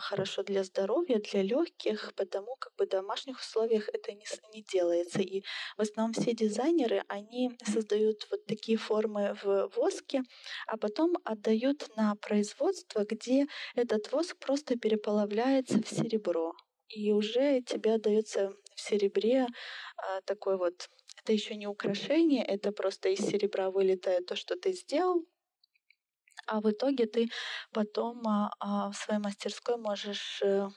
хорошо 0.00 0.42
для 0.42 0.64
здоровья, 0.64 1.18
для 1.18 1.42
легких, 1.42 2.12
потому 2.14 2.56
как 2.56 2.74
бы 2.76 2.86
в 2.86 2.88
домашних 2.88 3.38
условиях 3.40 3.88
это 3.88 4.12
не, 4.12 4.24
не 4.52 4.62
делается. 4.62 5.20
И 5.20 5.42
в 5.76 5.82
основном 5.82 6.12
все 6.12 6.32
дизайнеры, 6.32 7.04
они 7.08 7.56
создают 7.64 8.26
вот 8.30 8.46
такие 8.46 8.78
формы 8.78 9.36
в 9.42 9.70
воске, 9.76 10.22
а 10.66 10.76
потом 10.76 11.16
отдают 11.24 11.96
на 11.96 12.14
производство, 12.16 13.04
где 13.04 13.46
этот 13.74 14.12
воск 14.12 14.36
просто 14.38 14.78
переплавляется 14.78 15.82
в 15.82 15.88
серебро. 15.88 16.54
И 16.88 17.12
уже 17.12 17.62
тебе 17.62 17.94
отдается 17.94 18.54
в 18.74 18.80
серебре 18.80 19.46
а, 19.96 20.20
такой 20.22 20.56
вот 20.56 20.88
это 21.22 21.32
еще 21.32 21.56
не 21.56 21.66
украшение, 21.66 22.44
это 22.44 22.70
просто 22.70 23.08
из 23.08 23.18
серебра 23.18 23.70
вылетает 23.70 24.26
то, 24.26 24.36
что 24.36 24.54
ты 24.54 24.72
сделал, 24.72 25.24
а 26.46 26.60
в 26.60 26.70
итоге 26.70 27.06
ты 27.06 27.28
потом 27.72 28.22
а, 28.26 28.50
а, 28.60 28.90
в 28.90 28.96
своей 28.96 29.20
мастерской 29.20 29.76
можешь 29.76 30.40
э, 30.42 30.68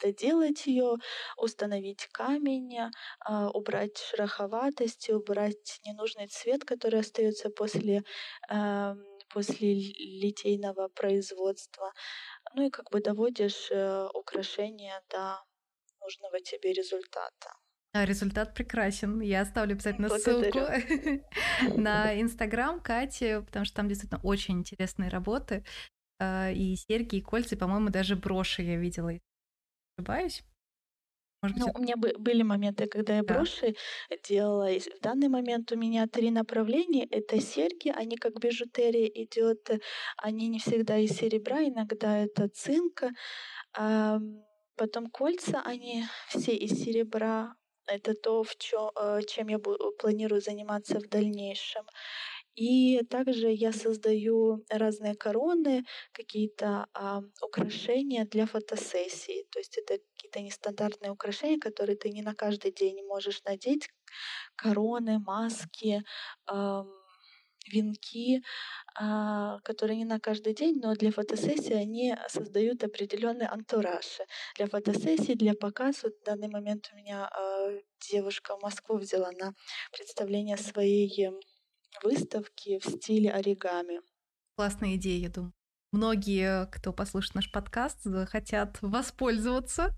доделать 0.00 0.66
ее, 0.66 0.96
установить 1.36 2.06
камень, 2.12 2.78
а, 3.20 3.50
убрать 3.50 3.98
шероховатость, 3.98 5.10
убрать 5.10 5.80
ненужный 5.84 6.26
цвет, 6.26 6.64
который 6.64 7.00
остается 7.00 7.50
после, 7.50 8.02
а, 8.48 8.96
после 9.28 9.74
литейного 9.74 10.88
производства. 10.88 11.92
Ну 12.54 12.66
и 12.66 12.70
как 12.70 12.90
бы 12.90 13.00
доводишь 13.00 13.70
э, 13.70 14.08
украшение 14.14 15.00
до 15.10 15.42
нужного 16.00 16.40
тебе 16.40 16.72
результата. 16.72 17.59
А 17.92 18.04
результат 18.04 18.54
прекрасен. 18.54 19.20
Я 19.20 19.40
оставлю 19.40 19.72
обязательно 19.72 20.08
ссылку 20.08 20.60
на 21.76 22.14
Инстаграм 22.20 22.80
Кати, 22.80 23.40
потому 23.44 23.64
что 23.64 23.76
там 23.76 23.88
действительно 23.88 24.20
очень 24.22 24.58
интересные 24.58 25.10
работы. 25.10 25.64
А, 26.20 26.50
и 26.50 26.76
серьги, 26.76 27.16
и 27.16 27.20
кольца, 27.20 27.56
и, 27.56 27.58
по-моему, 27.58 27.90
даже 27.90 28.14
броши 28.14 28.62
я 28.62 28.76
видела. 28.76 29.12
Ошибаюсь? 29.98 30.44
Может 31.42 31.56
быть, 31.56 31.64
ну, 31.64 31.70
это... 31.70 31.78
у 31.78 31.82
меня 31.82 31.96
были 31.96 32.42
моменты, 32.42 32.86
когда 32.86 33.16
я 33.16 33.22
броши 33.22 33.74
да. 34.10 34.16
делала. 34.22 34.70
И 34.70 34.78
в 34.78 35.00
данный 35.00 35.28
момент 35.28 35.72
у 35.72 35.76
меня 35.76 36.06
три 36.06 36.30
направления. 36.30 37.06
Это 37.06 37.40
серьги, 37.40 37.88
они 37.88 38.16
как 38.16 38.38
бижутерия 38.38 39.06
идет. 39.06 39.68
Они 40.16 40.48
не 40.48 40.58
всегда 40.58 40.98
из 40.98 41.12
серебра, 41.12 41.64
иногда 41.64 42.18
это 42.18 42.48
цинк. 42.48 43.02
А 43.76 44.20
потом 44.76 45.10
кольца, 45.10 45.62
они 45.64 46.04
все 46.28 46.54
из 46.54 46.72
серебра. 46.82 47.54
Это 47.92 48.14
то, 48.14 48.42
в 48.44 48.56
чё, 48.56 48.90
э, 48.96 49.20
чем 49.26 49.48
я 49.48 49.58
планирую 49.98 50.40
заниматься 50.40 50.98
в 51.00 51.08
дальнейшем. 51.08 51.84
И 52.56 53.02
также 53.10 53.50
я 53.52 53.72
создаю 53.72 54.64
разные 54.70 55.14
короны, 55.16 55.84
какие-то 56.12 56.86
а, 56.94 57.22
украшения 57.42 58.24
для 58.26 58.46
фотосессии. 58.46 59.46
То 59.50 59.60
есть 59.60 59.78
это 59.78 59.98
какие-то 60.16 60.40
нестандартные 60.40 61.12
украшения, 61.12 61.58
которые 61.60 61.96
ты 61.96 62.10
не 62.10 62.22
на 62.22 62.34
каждый 62.34 62.72
день 62.72 63.04
можешь 63.06 63.42
надеть. 63.44 63.88
Короны, 64.56 65.18
маски, 65.20 66.02
а, 66.46 66.84
венки, 67.66 68.42
а, 68.94 69.60
которые 69.60 69.98
не 69.98 70.04
на 70.04 70.20
каждый 70.20 70.54
день, 70.54 70.80
но 70.82 70.94
для 70.94 71.12
фотосессии 71.12 71.74
они 71.74 72.16
создают 72.28 72.82
определенный 72.84 73.46
антураж. 73.46 74.18
Для 74.56 74.66
фотосессии, 74.66 75.34
для 75.34 75.54
показа, 75.54 76.08
в 76.10 76.24
данный 76.24 76.48
момент 76.48 76.90
у 76.92 76.96
меня 76.96 77.26
а, 77.26 77.68
девушка 78.10 78.56
в 78.56 78.62
Москву 78.62 78.96
взяла 78.98 79.30
на 79.32 79.54
представление 79.92 80.56
своей 80.56 81.30
выставки 82.02 82.78
в 82.78 82.84
стиле 82.84 83.30
оригами. 83.30 84.00
Классная 84.56 84.96
идея, 84.96 85.20
я 85.20 85.28
думаю. 85.28 85.52
многие, 85.92 86.66
кто 86.66 86.92
послушает 86.92 87.34
наш 87.34 87.50
подкаст, 87.50 88.06
хотят 88.28 88.78
воспользоваться 88.80 89.96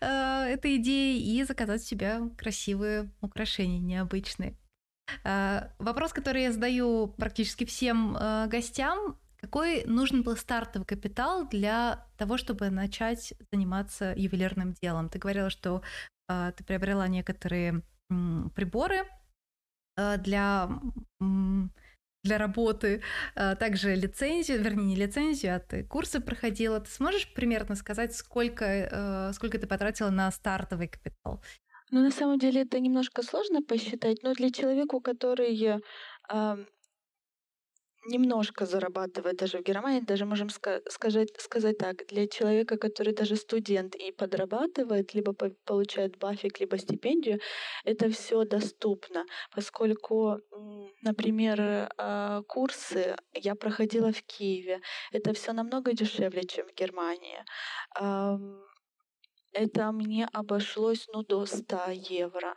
э, 0.00 0.06
этой 0.06 0.76
идеей 0.76 1.38
и 1.38 1.42
заказать 1.44 1.82
себе 1.82 2.20
красивые 2.36 3.10
украшения 3.20 3.78
необычные. 3.78 4.56
Э, 5.24 5.68
вопрос, 5.78 6.12
который 6.12 6.42
я 6.42 6.52
задаю 6.52 7.08
практически 7.08 7.64
всем 7.64 8.16
э, 8.16 8.46
гостям, 8.48 9.18
какой 9.40 9.84
нужен 9.84 10.22
был 10.22 10.36
стартовый 10.36 10.86
капитал 10.86 11.48
для 11.48 12.06
того, 12.18 12.36
чтобы 12.36 12.70
начать 12.70 13.32
заниматься 13.52 14.12
ювелирным 14.16 14.74
делом? 14.74 15.08
Ты 15.08 15.18
говорила, 15.18 15.50
что 15.50 15.82
э, 16.28 16.52
ты 16.56 16.64
приобрела 16.64 17.08
некоторые 17.08 17.82
приборы 18.54 19.06
для 19.96 20.68
для 22.22 22.36
работы, 22.36 23.02
также 23.34 23.94
лицензию, 23.94 24.62
вернее, 24.62 24.84
не 24.84 24.96
лицензию, 24.96 25.56
а 25.56 25.58
ты 25.58 25.84
курсы 25.84 26.20
проходила. 26.20 26.80
Ты 26.80 26.90
сможешь 26.90 27.32
примерно 27.32 27.76
сказать, 27.76 28.14
сколько, 28.14 29.30
сколько 29.34 29.58
ты 29.58 29.66
потратила 29.66 30.10
на 30.10 30.30
стартовый 30.32 30.88
капитал? 30.88 31.42
Ну, 31.90 32.00
на 32.02 32.10
самом 32.10 32.38
деле 32.38 32.62
это 32.62 32.80
немножко 32.80 33.22
сложно 33.22 33.62
посчитать, 33.62 34.22
но 34.22 34.32
для 34.34 34.50
человека, 34.50 35.00
который 35.00 35.54
немножко 38.06 38.66
зарабатывает 38.66 39.36
даже 39.36 39.58
в 39.58 39.62
Германии, 39.62 40.00
даже 40.00 40.24
можем 40.24 40.48
ска- 40.48 40.82
сказать, 40.88 41.28
сказать 41.38 41.78
так, 41.78 42.06
для 42.08 42.26
человека, 42.26 42.76
который 42.78 43.12
даже 43.14 43.36
студент 43.36 43.94
и 43.94 44.10
подрабатывает, 44.12 45.14
либо 45.14 45.32
по- 45.34 45.50
получает 45.64 46.16
бафик, 46.18 46.60
либо 46.60 46.78
стипендию, 46.78 47.40
это 47.84 48.08
все 48.10 48.44
доступно, 48.44 49.26
поскольку, 49.54 50.40
например, 51.02 51.88
а, 51.98 52.42
курсы 52.48 53.16
я 53.34 53.54
проходила 53.54 54.12
в 54.12 54.22
Киеве, 54.22 54.80
это 55.12 55.32
все 55.34 55.52
намного 55.52 55.92
дешевле, 55.92 56.42
чем 56.44 56.66
в 56.68 56.74
Германии. 56.74 57.44
Это 59.52 59.90
мне 59.92 60.26
обошлось 60.32 61.06
ну, 61.12 61.22
до 61.22 61.44
100 61.46 61.90
евро. 61.90 62.56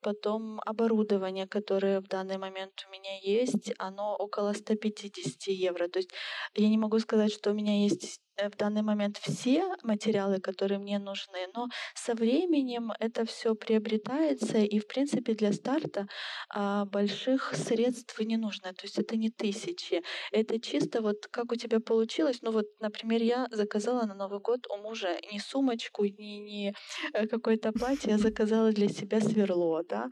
Потом 0.00 0.60
оборудование, 0.64 1.46
которое 1.48 2.00
в 2.00 2.06
данный 2.08 2.38
момент 2.38 2.86
у 2.86 2.92
меня 2.92 3.18
есть, 3.20 3.72
оно 3.78 4.14
около 4.16 4.52
150 4.52 5.48
евро. 5.48 5.88
То 5.88 5.98
есть 5.98 6.10
я 6.54 6.68
не 6.68 6.78
могу 6.78 6.98
сказать, 7.00 7.32
что 7.32 7.50
у 7.50 7.54
меня 7.54 7.82
есть 7.82 8.20
в 8.38 8.56
данный 8.56 8.82
момент 8.82 9.18
все 9.18 9.64
материалы, 9.82 10.40
которые 10.40 10.78
мне 10.78 10.98
нужны, 10.98 11.48
но 11.54 11.68
со 11.94 12.14
временем 12.14 12.92
это 13.00 13.24
все 13.24 13.54
приобретается, 13.54 14.58
и 14.58 14.78
в 14.78 14.86
принципе 14.86 15.34
для 15.34 15.52
старта 15.52 16.06
а, 16.48 16.84
больших 16.84 17.54
средств 17.54 18.18
не 18.20 18.36
нужно. 18.36 18.72
То 18.74 18.84
есть 18.84 18.98
это 18.98 19.16
не 19.16 19.30
тысячи, 19.30 20.02
это 20.32 20.60
чисто 20.60 21.00
вот 21.00 21.26
как 21.30 21.52
у 21.52 21.56
тебя 21.56 21.80
получилось. 21.80 22.38
Ну 22.42 22.52
вот, 22.52 22.66
например, 22.80 23.22
я 23.22 23.48
заказала 23.50 24.06
на 24.06 24.14
Новый 24.14 24.40
год 24.40 24.66
у 24.70 24.76
мужа 24.76 25.18
не 25.32 25.40
сумочку, 25.40 26.04
не, 26.04 26.38
не 26.38 26.74
э, 27.12 27.26
какое-то 27.26 27.72
платье, 27.72 28.12
я 28.12 28.18
заказала 28.28 28.72
для 28.72 28.88
себя 28.88 29.20
сверло, 29.20 29.82
да. 29.88 30.08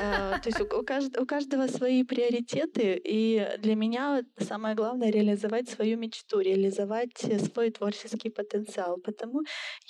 А, 0.00 0.38
то 0.38 0.48
есть 0.48 0.60
у, 0.60 0.64
у, 0.64 0.82
кажд, 0.82 1.18
у 1.18 1.26
каждого 1.26 1.66
свои 1.66 2.04
приоритеты, 2.04 3.00
и 3.04 3.46
для 3.58 3.74
меня 3.74 4.22
самое 4.38 4.74
главное 4.74 5.10
реализовать 5.10 5.68
свою 5.68 5.98
мечту, 5.98 6.40
реализовать 6.40 7.18
свой 7.18 7.63
свой 7.64 7.70
творческий 7.70 8.30
потенциал. 8.30 8.98
Потому 9.04 9.42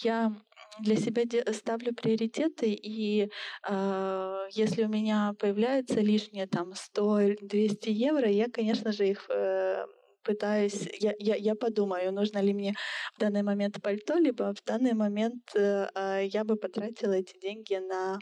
я 0.02 0.33
для 0.81 0.97
себя 0.97 1.23
ставлю 1.52 1.95
приоритеты, 1.95 2.73
и 2.73 3.31
э, 3.69 4.49
если 4.50 4.85
у 4.85 4.88
меня 4.88 5.35
появляется 5.38 6.00
лишнее 6.00 6.47
там 6.47 6.73
100-200 6.73 7.90
евро, 7.90 8.28
я, 8.28 8.47
конечно 8.49 8.93
же, 8.93 9.07
их 9.07 9.26
э, 9.31 9.87
пытаюсь, 10.25 10.88
я, 11.00 11.14
я, 11.19 11.37
я 11.37 11.54
подумаю, 11.54 12.12
нужно 12.12 12.43
ли 12.43 12.54
мне 12.54 12.75
в 13.16 13.21
данный 13.21 13.43
момент 13.43 13.81
пальто, 13.83 14.19
либо 14.19 14.52
в 14.54 14.64
данный 14.64 14.95
момент 14.95 15.43
э, 15.57 15.88
э 15.95 16.26
я 16.26 16.45
бы 16.45 16.57
потратила 16.57 17.12
эти 17.12 17.38
деньги 17.40 17.77
на 17.77 18.18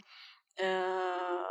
э, 0.61 1.43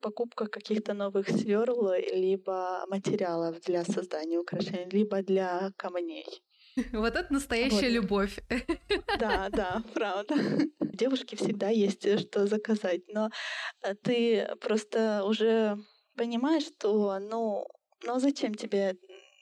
покупку 0.00 0.46
каких-то 0.46 0.94
новых 0.94 1.28
сверл, 1.28 1.92
либо 2.14 2.84
материалов 2.88 3.60
для 3.66 3.84
создания 3.84 4.38
украшений, 4.38 4.88
либо 4.90 5.22
для 5.22 5.70
камней. 5.76 6.26
Вот 6.92 7.16
это 7.16 7.32
настоящая 7.32 7.90
вот. 7.90 8.02
любовь. 8.02 8.38
Да, 9.18 9.48
да, 9.50 9.82
правда. 9.94 10.34
Девушке 10.80 11.36
всегда 11.36 11.68
есть 11.68 12.04
э, 12.06 12.18
что 12.18 12.46
заказать, 12.46 13.02
но 13.08 13.30
э, 13.82 13.94
ты 13.94 14.48
просто 14.60 15.24
уже 15.24 15.78
понимаешь, 16.16 16.64
что, 16.64 17.18
ну, 17.18 17.66
ну 18.04 18.14
а 18.14 18.20
зачем 18.20 18.54
тебе 18.54 18.96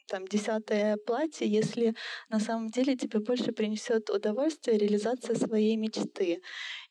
там 0.09 0.27
десятое 0.27 0.97
платье, 0.97 1.47
если 1.49 1.95
на 2.29 2.39
самом 2.39 2.69
деле 2.69 2.97
тебе 2.97 3.21
больше 3.21 3.53
принесет 3.53 4.11
удовольствие 4.11 4.79
реализация 4.79 5.35
своей 5.35 5.77
мечты. 5.77 6.41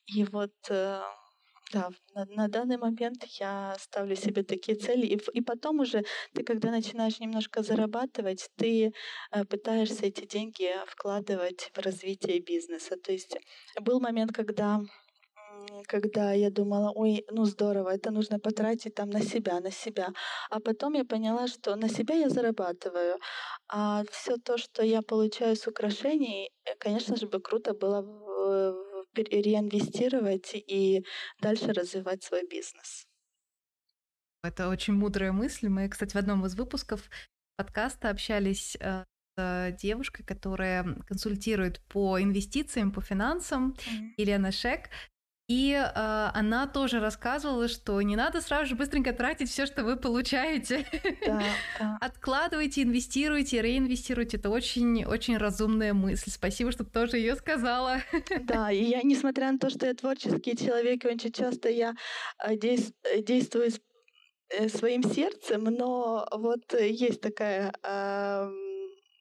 И 0.07 0.23
вот 0.25 0.53
э, 0.69 1.01
да, 1.71 1.89
на, 2.15 2.25
на 2.25 2.47
данный 2.47 2.77
момент 2.77 3.23
я 3.39 3.75
ставлю 3.79 4.15
себе 4.15 4.43
такие 4.43 4.77
цели, 4.77 5.05
и, 5.05 5.19
и 5.33 5.41
потом 5.41 5.79
уже 5.79 6.03
ты, 6.33 6.43
когда 6.43 6.71
начинаешь 6.71 7.19
немножко 7.19 7.63
зарабатывать, 7.63 8.49
ты 8.57 8.93
э, 9.31 9.45
пытаешься 9.45 10.05
эти 10.05 10.25
деньги 10.25 10.71
вкладывать 10.87 11.71
в 11.73 11.79
развитие 11.79 12.39
бизнеса. 12.39 12.95
То 12.97 13.11
есть 13.11 13.37
был 13.81 13.99
момент, 13.99 14.31
когда 14.33 14.81
когда 15.87 16.33
я 16.33 16.49
думала, 16.49 16.91
ой, 16.95 17.25
ну 17.31 17.45
здорово, 17.45 17.89
это 17.89 18.11
нужно 18.11 18.39
потратить 18.39 18.95
там 18.95 19.09
на 19.09 19.21
себя, 19.21 19.59
на 19.59 19.71
себя. 19.71 20.09
А 20.49 20.59
потом 20.59 20.93
я 20.93 21.05
поняла, 21.05 21.47
что 21.47 21.75
на 21.75 21.89
себя 21.89 22.15
я 22.15 22.29
зарабатываю, 22.29 23.17
а 23.69 24.03
все 24.11 24.37
то, 24.37 24.57
что 24.57 24.83
я 24.83 25.01
получаю 25.01 25.55
с 25.55 25.67
украшений, 25.67 26.51
э, 26.65 26.75
конечно 26.77 27.15
же, 27.15 27.27
бы 27.27 27.39
круто 27.39 27.73
было 27.73 28.01
в, 28.01 28.82
реинвестировать 29.15 30.51
и 30.53 31.05
дальше 31.41 31.73
развивать 31.73 32.23
свой 32.23 32.47
бизнес. 32.47 33.05
Это 34.43 34.67
очень 34.67 34.93
мудрая 34.93 35.31
мысль. 35.31 35.69
Мы, 35.69 35.87
кстати, 35.87 36.13
в 36.13 36.17
одном 36.17 36.45
из 36.45 36.55
выпусков 36.55 37.09
подкаста 37.55 38.09
общались 38.09 38.75
э, 38.79 39.05
с 39.37 39.75
девушкой, 39.79 40.23
которая 40.23 40.83
консультирует 41.07 41.79
по 41.87 42.21
инвестициям, 42.21 42.91
по 42.91 43.01
финансам, 43.01 43.75
mm-hmm. 43.77 44.13
Елена 44.17 44.51
Шек. 44.51 44.89
И 45.49 45.73
э, 45.73 46.29
она 46.33 46.67
тоже 46.67 47.01
рассказывала, 47.01 47.67
что 47.67 48.01
не 48.01 48.15
надо 48.15 48.39
сразу 48.39 48.67
же 48.67 48.75
быстренько 48.75 49.11
тратить 49.11 49.49
все, 49.49 49.65
что 49.65 49.83
вы 49.83 49.97
получаете. 49.97 50.85
Да, 51.25 51.41
да. 51.79 51.97
Откладывайте, 51.99 52.83
инвестируйте, 52.83 53.61
реинвестируйте. 53.61 54.37
Это 54.37 54.49
очень-очень 54.49 55.37
разумная 55.37 55.93
мысль. 55.93 56.31
Спасибо, 56.31 56.71
что 56.71 56.85
тоже 56.85 57.17
ее 57.17 57.35
сказала. 57.35 57.97
Да, 58.41 58.71
и 58.71 58.83
я, 58.83 59.01
несмотря 59.03 59.51
на 59.51 59.59
то, 59.59 59.69
что 59.69 59.85
я 59.85 59.93
творческий 59.93 60.55
человек, 60.55 61.03
очень 61.05 61.31
часто 61.31 61.69
я 61.69 61.93
э, 62.41 62.55
действую 62.55 63.71
э, 64.49 64.69
своим 64.69 65.03
сердцем, 65.03 65.65
но 65.65 66.25
вот 66.31 66.73
есть 66.73 67.19
такая 67.21 67.73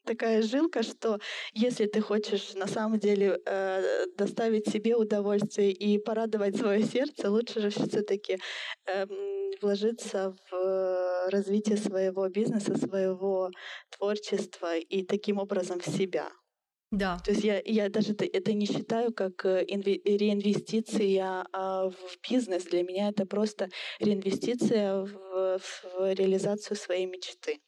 такая 0.04 0.42
жилка, 0.42 0.82
что 0.82 1.18
если 1.52 1.86
ты 1.86 2.00
хочешь 2.00 2.54
на 2.54 2.66
самом 2.66 2.98
деле 2.98 3.40
э, 3.46 4.06
доставить 4.16 4.68
себе 4.68 4.96
удовольствие 4.96 5.72
и 5.72 5.98
порадовать 5.98 6.56
свое 6.56 6.82
сердце, 6.82 7.30
лучше 7.30 7.60
же 7.60 7.70
все-таки 7.70 8.38
э, 8.86 9.06
вложиться 9.60 10.34
в 10.50 11.30
развитие 11.30 11.76
своего 11.76 12.28
бизнеса, 12.28 12.76
своего 12.76 13.50
творчества 13.90 14.76
и 14.76 15.04
таким 15.04 15.38
образом 15.38 15.80
в 15.80 15.86
себя. 15.86 16.30
Да. 16.92 17.18
То 17.24 17.30
есть 17.30 17.42
я, 17.42 17.62
я 17.64 17.88
даже 17.88 18.12
это 18.12 18.52
не 18.52 18.66
считаю 18.66 19.14
как 19.14 19.46
э, 19.46 19.64
инве- 19.64 20.02
реинвестиция 20.04 21.46
а 21.52 21.88
в 21.88 22.30
бизнес. 22.30 22.64
Для 22.64 22.82
меня 22.82 23.08
это 23.08 23.24
просто 23.24 23.70
реинвестиция 23.98 25.02
в, 25.02 25.58
в 25.58 26.12
реализацию 26.12 26.76
своей 26.76 27.06
мечты. 27.06 27.60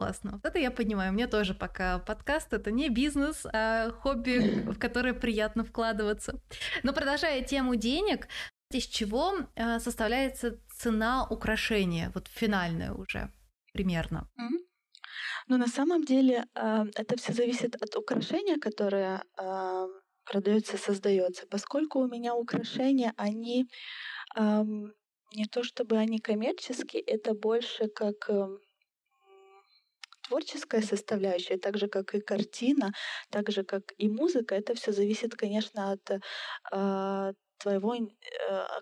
Классно. 0.00 0.30
Вот 0.32 0.46
это 0.46 0.58
я 0.58 0.70
понимаю. 0.70 1.12
Мне 1.12 1.26
тоже 1.26 1.52
пока 1.52 1.98
подкаст 1.98 2.54
это 2.54 2.70
не 2.70 2.88
бизнес, 2.88 3.46
а 3.52 3.90
хобби, 3.90 4.38
в 4.72 4.78
которое 4.78 5.12
приятно 5.12 5.62
вкладываться. 5.62 6.40
Но 6.82 6.94
продолжая 6.94 7.42
тему 7.42 7.76
денег, 7.76 8.26
из 8.72 8.84
чего 8.84 9.34
э, 9.56 9.78
составляется 9.78 10.58
цена 10.74 11.26
украшения, 11.30 12.10
вот 12.14 12.28
финальная 12.28 12.94
уже 12.94 13.30
примерно? 13.74 14.26
Ну, 15.48 15.58
на 15.58 15.66
самом 15.66 16.02
деле, 16.02 16.46
э, 16.54 16.84
это 16.94 17.18
все 17.18 17.34
зависит 17.34 17.76
от 17.82 17.94
украшения, 17.94 18.56
которое 18.58 19.22
э, 19.36 19.86
продается, 20.24 20.78
создается. 20.78 21.46
Поскольку 21.46 21.98
у 21.98 22.08
меня 22.08 22.34
украшения, 22.34 23.12
они 23.18 23.66
не 25.34 25.46
то 25.46 25.62
чтобы 25.62 25.98
они 25.98 26.20
коммерческие, 26.20 27.02
это 27.02 27.34
больше 27.34 27.88
как 27.88 28.30
творческая 30.30 30.82
составляющая, 30.82 31.58
так 31.58 31.76
же 31.76 31.88
как 31.88 32.14
и 32.14 32.20
картина, 32.20 32.92
так 33.30 33.50
же 33.50 33.64
как 33.64 33.82
и 33.98 34.08
музыка, 34.08 34.54
это 34.54 34.74
все 34.74 34.92
зависит, 34.92 35.34
конечно, 35.34 35.92
от 35.92 36.10
э, 36.10 37.32
твоего, 37.58 37.94
э, 37.94 38.00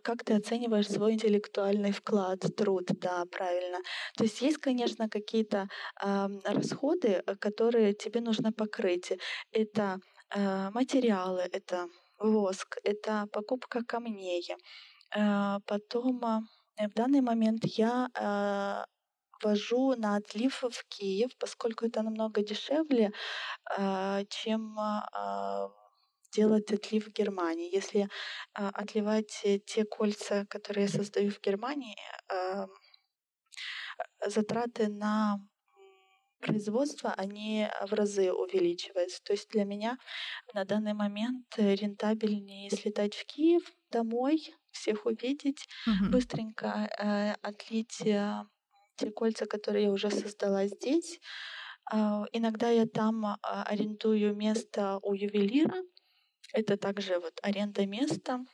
как 0.03 0.25
ты 0.25 0.35
оцениваешь 0.35 0.89
свой 0.89 1.13
интеллектуальный 1.13 1.93
вклад, 1.93 2.41
труд, 2.57 2.87
да, 3.01 3.25
правильно. 3.31 3.79
То 4.17 4.25
есть 4.25 4.43
есть, 4.43 4.59
конечно, 4.59 5.09
какие-то 5.09 5.69
э, 6.05 6.29
расходы, 6.45 7.23
которые 7.41 7.95
тебе 7.95 8.21
нужно 8.21 8.53
покрыть. 8.53 9.13
Это 9.53 9.99
э, 10.37 10.71
материалы, 10.75 11.43
это 11.53 11.87
воск, 12.19 12.79
это 12.85 13.27
покупка 13.33 13.81
камней. 13.85 14.45
Э, 15.17 15.59
потом 15.67 16.25
э, 16.79 16.89
в 16.89 16.95
данный 16.95 17.23
момент 17.23 17.65
я 17.65 18.09
э, 18.15 18.98
вожу 19.43 19.95
на 19.97 20.17
отлив 20.17 20.63
в 20.63 20.85
Киев, 20.89 21.31
поскольку 21.39 21.87
это 21.87 22.03
намного 22.03 22.43
дешевле, 22.43 23.13
э, 23.79 24.25
чем 24.29 24.79
э, 24.79 25.69
делать 26.33 26.73
отлив 26.73 27.07
в 27.07 27.13
Германии. 27.13 27.75
Если 27.75 28.09
а, 28.55 28.69
отливать 28.69 29.41
э, 29.45 29.59
те 29.59 29.85
кольца, 29.85 30.47
которые 30.47 30.85
я 30.85 30.89
создаю 30.89 31.31
в 31.31 31.41
Германии, 31.41 31.97
а, 32.29 32.67
затраты 34.27 34.89
на 34.89 35.41
производство, 36.41 37.13
они 37.17 37.69
в 37.83 37.93
разы 37.93 38.33
увеличиваются. 38.33 39.23
То 39.25 39.33
есть 39.33 39.51
для 39.51 39.65
меня 39.65 39.99
на 40.55 40.65
данный 40.65 40.95
момент 40.95 41.47
рентабельнее 41.57 42.71
слетать 42.71 43.15
в 43.15 43.27
Киев 43.27 43.63
домой, 43.91 44.55
всех 44.71 45.07
увидеть, 45.07 45.67
угу. 45.87 46.11
быстренько 46.11 46.89
э, 46.99 47.33
отлить 47.43 48.07
э, 48.07 48.45
те 48.99 49.11
кольца, 49.11 49.47
которые 49.47 49.85
я 49.85 49.93
уже 49.93 50.11
создала 50.11 50.67
здесь. 50.67 51.21
Э, 51.93 52.25
иногда 52.33 52.71
я 52.71 52.87
там 52.87 53.25
э, 53.25 53.37
арендую 53.43 54.35
место 54.35 54.99
у 55.03 55.15
ювелира, 55.15 55.83
это 56.53 56.77
также 56.77 57.19
вот 57.19 57.39
аренда 57.43 57.87
места. 57.87 58.45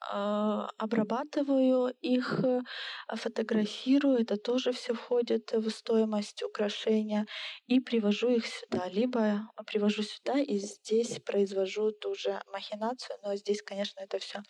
А, 0.00 0.68
обрабатываю 0.78 1.94
их, 2.02 2.40
э, 2.44 2.60
фотографирую, 3.08 4.18
это 4.18 4.36
тоже 4.36 4.72
все 4.72 4.94
входит 4.94 5.52
в 5.52 5.70
стоимость 5.70 6.42
украшения, 6.42 7.26
и 7.66 7.80
привожу 7.80 8.30
их 8.30 8.46
сюда. 8.46 8.88
Либо 8.88 9.48
привожу 9.66 10.02
сюда 10.02 10.38
и 10.40 10.58
здесь 10.58 11.20
произвожу 11.20 11.92
ту 11.92 12.14
же 12.14 12.42
махинацию, 12.52 13.16
но 13.22 13.36
здесь, 13.36 13.62
конечно, 13.62 14.00
это 14.00 14.18
все 14.18 14.42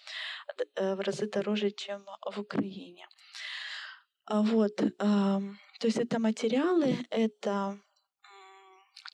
э, 0.76 0.94
в 0.94 1.00
разы 1.00 1.28
дороже, 1.28 1.70
чем 1.70 2.04
в 2.32 2.40
Украине. 2.40 3.06
А 4.26 4.42
вот, 4.42 4.76
то 4.76 5.42
есть 5.82 5.98
это 5.98 6.18
материалы, 6.18 6.96
это 7.10 7.78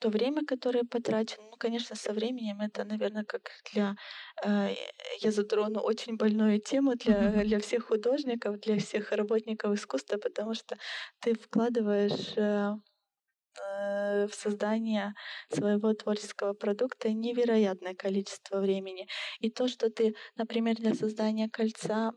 то 0.00 0.08
время, 0.08 0.44
которое 0.46 0.84
потрачено, 0.84 1.44
ну, 1.50 1.56
конечно, 1.58 1.94
со 1.94 2.12
временем 2.12 2.60
это, 2.60 2.84
наверное, 2.84 3.24
как 3.24 3.50
для... 3.72 3.96
Э, 4.44 4.74
я 5.20 5.30
затрону 5.30 5.80
очень 5.80 6.16
больную 6.16 6.60
тему 6.60 6.94
для, 6.96 7.44
для 7.44 7.58
всех 7.60 7.86
художников, 7.88 8.58
для 8.60 8.78
всех 8.78 9.12
работников 9.12 9.74
искусства, 9.74 10.16
потому 10.16 10.54
что 10.54 10.76
ты 11.20 11.34
вкладываешь 11.34 12.32
э, 12.36 12.72
э, 13.60 14.26
в 14.26 14.34
создание 14.34 15.12
своего 15.50 15.92
творческого 15.92 16.54
продукта 16.54 17.12
невероятное 17.12 17.94
количество 17.94 18.60
времени. 18.60 19.06
И 19.40 19.50
то, 19.50 19.68
что 19.68 19.90
ты, 19.90 20.14
например, 20.36 20.76
для 20.76 20.94
создания 20.94 21.48
кольца 21.50 22.12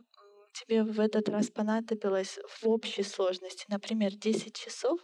тебе 0.54 0.84
в 0.84 1.00
этот 1.00 1.30
раз 1.30 1.50
понадобилось 1.50 2.40
в 2.48 2.68
общей 2.70 3.04
сложности, 3.04 3.66
например, 3.70 4.16
10 4.16 4.56
часов, 4.56 5.00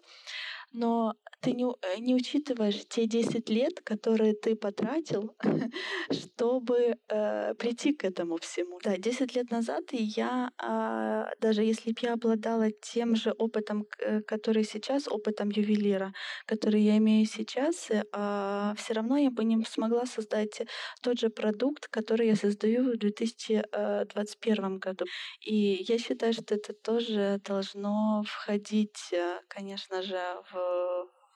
но 0.72 1.16
ты 1.42 1.54
не, 1.54 1.64
э, 1.64 2.00
не 2.00 2.16
учитываешь 2.16 2.86
те 2.90 3.08
10 3.08 3.50
лет, 3.50 3.80
которые 3.82 4.34
ты 4.34 4.56
потратил, 4.56 5.36
чтобы 6.12 6.96
э, 7.08 7.54
прийти 7.56 7.94
к 7.94 8.04
этому 8.04 8.38
всему. 8.38 8.80
Да, 8.84 8.98
10 8.98 9.36
лет 9.36 9.52
назад 9.52 9.84
я, 9.92 10.52
э, 10.62 11.34
даже 11.40 11.64
если 11.64 11.92
бы 11.92 12.00
я 12.02 12.14
обладала 12.14 12.72
тем 12.72 13.16
же 13.16 13.32
опытом, 13.32 13.86
э, 14.00 14.22
который 14.22 14.64
сейчас, 14.64 15.08
опытом 15.08 15.50
ювелира, 15.50 16.14
который 16.46 16.82
я 16.82 16.98
имею 16.98 17.26
сейчас, 17.26 17.90
э, 17.90 18.04
а, 18.12 18.74
все 18.76 18.94
равно 18.94 19.18
я 19.18 19.32
бы 19.32 19.44
не 19.46 19.64
смогла 19.66 20.06
создать 20.06 20.62
тот 21.02 21.20
же 21.20 21.30
продукт, 21.30 21.88
который 21.88 22.28
я 22.28 22.36
создаю 22.36 22.92
в 22.94 22.98
2021 22.98 24.76
э, 24.76 24.80
году. 24.80 25.06
И 25.46 25.86
я 25.88 25.98
считаю, 25.98 26.34
что 26.34 26.56
это 26.56 26.74
тоже 26.74 27.40
должно 27.46 28.24
входить, 28.26 29.14
конечно 29.48 30.02
же, 30.02 30.20
в 30.52 30.59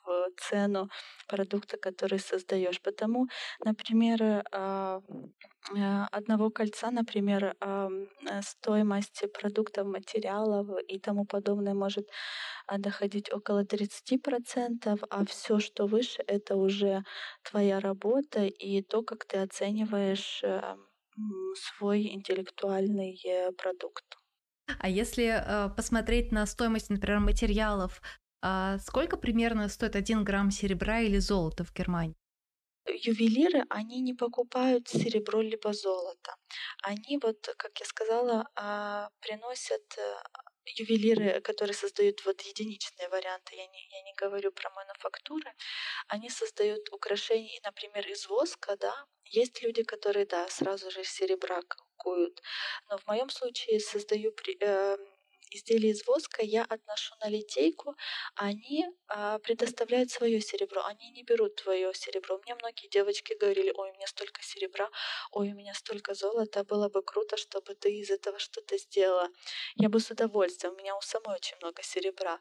в 0.05 0.29
цену 0.37 0.89
продукта, 1.27 1.77
который 1.77 2.19
создаешь. 2.19 2.81
Потому, 2.81 3.27
например, 3.65 4.43
а, 4.51 5.01
э, 5.75 6.05
одного 6.11 6.49
кольца, 6.49 6.91
например, 6.91 7.55
э, 7.59 7.89
стоимость 8.41 9.23
продуктов, 9.33 9.87
материалов 9.87 10.67
и 10.87 10.99
тому 10.99 11.25
подобное 11.25 11.73
может 11.73 12.09
а, 12.67 12.77
доходить 12.77 13.31
около 13.33 13.63
30%, 13.63 15.03
а 15.09 15.25
все, 15.25 15.59
что 15.59 15.85
выше, 15.87 16.23
это 16.27 16.55
уже 16.55 17.03
твоя 17.43 17.79
работа 17.79 18.45
и 18.45 18.81
то, 18.81 19.03
как 19.03 19.25
ты 19.25 19.37
оцениваешь 19.37 20.41
э, 20.43 20.75
свой 21.55 22.07
интеллектуальный 22.13 23.19
продукт. 23.57 24.03
А 24.79 24.89
если 24.89 25.25
э, 25.25 25.69
посмотреть 25.75 26.31
на 26.31 26.45
стоимость, 26.45 26.89
например, 26.89 27.19
материалов, 27.19 28.01
а 28.43 28.77
сколько 28.79 29.17
примерно 29.17 29.69
стоит 29.69 29.95
один 29.95 30.23
грамм 30.23 30.51
серебра 30.51 30.99
или 31.01 31.17
золота 31.19 31.63
в 31.63 31.73
Германии? 31.73 32.15
Ювелиры, 32.85 33.63
они 33.69 34.01
не 34.01 34.13
покупают 34.13 34.89
серебро 34.89 35.41
либо 35.41 35.71
золото. 35.73 36.35
Они 36.83 37.17
вот, 37.21 37.37
как 37.57 37.79
я 37.79 37.85
сказала, 37.85 38.49
а, 38.55 39.09
приносят 39.21 39.83
э, 39.97 40.15
ювелиры, 40.65 41.39
которые 41.41 41.75
создают 41.75 42.25
вот 42.25 42.41
единичные 42.41 43.07
варианты, 43.09 43.55
я 43.55 43.67
не, 43.67 43.87
я 43.89 44.01
не 44.03 44.13
говорю 44.15 44.51
про 44.51 44.69
мануфактуры, 44.71 45.53
они 46.09 46.29
создают 46.29 46.89
украшения, 46.91 47.61
например, 47.63 48.05
из 48.09 48.27
воска, 48.27 48.75
да, 48.77 48.93
есть 49.25 49.61
люди, 49.63 49.83
которые, 49.83 50.25
да, 50.25 50.47
сразу 50.49 50.91
же 50.91 51.03
серебра 51.05 51.61
куют, 51.97 52.41
но 52.89 52.97
в 52.97 53.07
моем 53.07 53.29
случае 53.29 53.79
создаю 53.79 54.33
э, 54.61 54.97
изделия 55.55 55.89
из 55.91 56.05
воска 56.05 56.43
я 56.43 56.63
отношу 56.63 57.15
на 57.21 57.29
литейку, 57.29 57.95
они 58.35 58.85
а, 59.07 59.39
предоставляют 59.39 60.11
свое 60.11 60.41
серебро, 60.41 60.83
они 60.85 61.11
не 61.11 61.23
берут 61.23 61.55
твое 61.55 61.93
серебро. 61.93 62.39
Мне 62.45 62.55
многие 62.55 62.87
девочки 62.87 63.35
говорили, 63.39 63.71
ой, 63.75 63.91
у 63.91 63.93
меня 63.93 64.07
столько 64.07 64.41
серебра, 64.43 64.89
ой, 65.31 65.51
у 65.51 65.55
меня 65.55 65.73
столько 65.73 66.13
золота, 66.13 66.63
было 66.63 66.89
бы 66.89 67.01
круто, 67.01 67.37
чтобы 67.37 67.75
ты 67.75 67.93
из 67.95 68.09
этого 68.09 68.39
что-то 68.39 68.77
сделала. 68.77 69.29
Я 69.75 69.89
бы 69.89 69.99
с 69.99 70.09
удовольствием, 70.11 70.73
у 70.73 70.77
меня 70.77 70.95
у 70.95 71.01
самой 71.01 71.35
очень 71.35 71.57
много 71.61 71.83
серебра. 71.83 72.39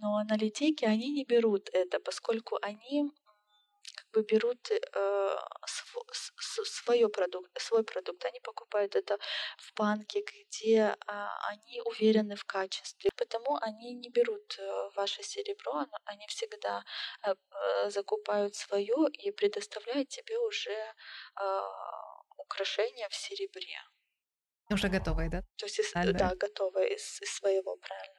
Но 0.00 0.22
на 0.24 0.36
литейке 0.36 0.86
они 0.86 1.10
не 1.10 1.24
берут 1.24 1.68
это, 1.72 2.00
поскольку 2.00 2.58
они 2.62 3.10
бы 4.18 4.22
берут 4.32 4.70
э, 4.70 5.36
св- 5.66 6.66
свое 6.66 7.08
продукт, 7.08 7.50
свой 7.60 7.82
продукт, 7.84 8.24
они 8.24 8.40
покупают 8.40 8.96
это 8.96 9.18
в 9.58 9.72
банке, 9.74 10.22
где 10.22 10.76
э, 10.76 11.26
они 11.50 11.80
уверены 11.82 12.34
в 12.36 12.44
качестве, 12.44 13.10
потому 13.16 13.58
они 13.62 13.94
не 13.94 14.10
берут 14.10 14.58
э, 14.58 14.90
ваше 14.96 15.22
серебро, 15.22 15.86
они 16.04 16.26
всегда 16.28 16.84
э, 17.26 17.34
э, 17.34 17.90
закупают 17.90 18.54
свое 18.56 19.08
и 19.12 19.30
предоставляют 19.32 20.08
тебе 20.08 20.38
уже 20.38 20.94
э, 21.40 21.60
украшения 22.36 23.08
в 23.08 23.14
серебре. 23.14 23.78
Уже 24.70 24.88
готовые, 24.88 25.30
да? 25.30 25.42
То 25.56 25.66
есть, 25.66 25.78
из, 25.78 25.92
да, 26.02 26.34
готовые 26.34 26.94
из, 26.94 27.20
из 27.20 27.34
своего, 27.34 27.76
правильно. 27.76 28.17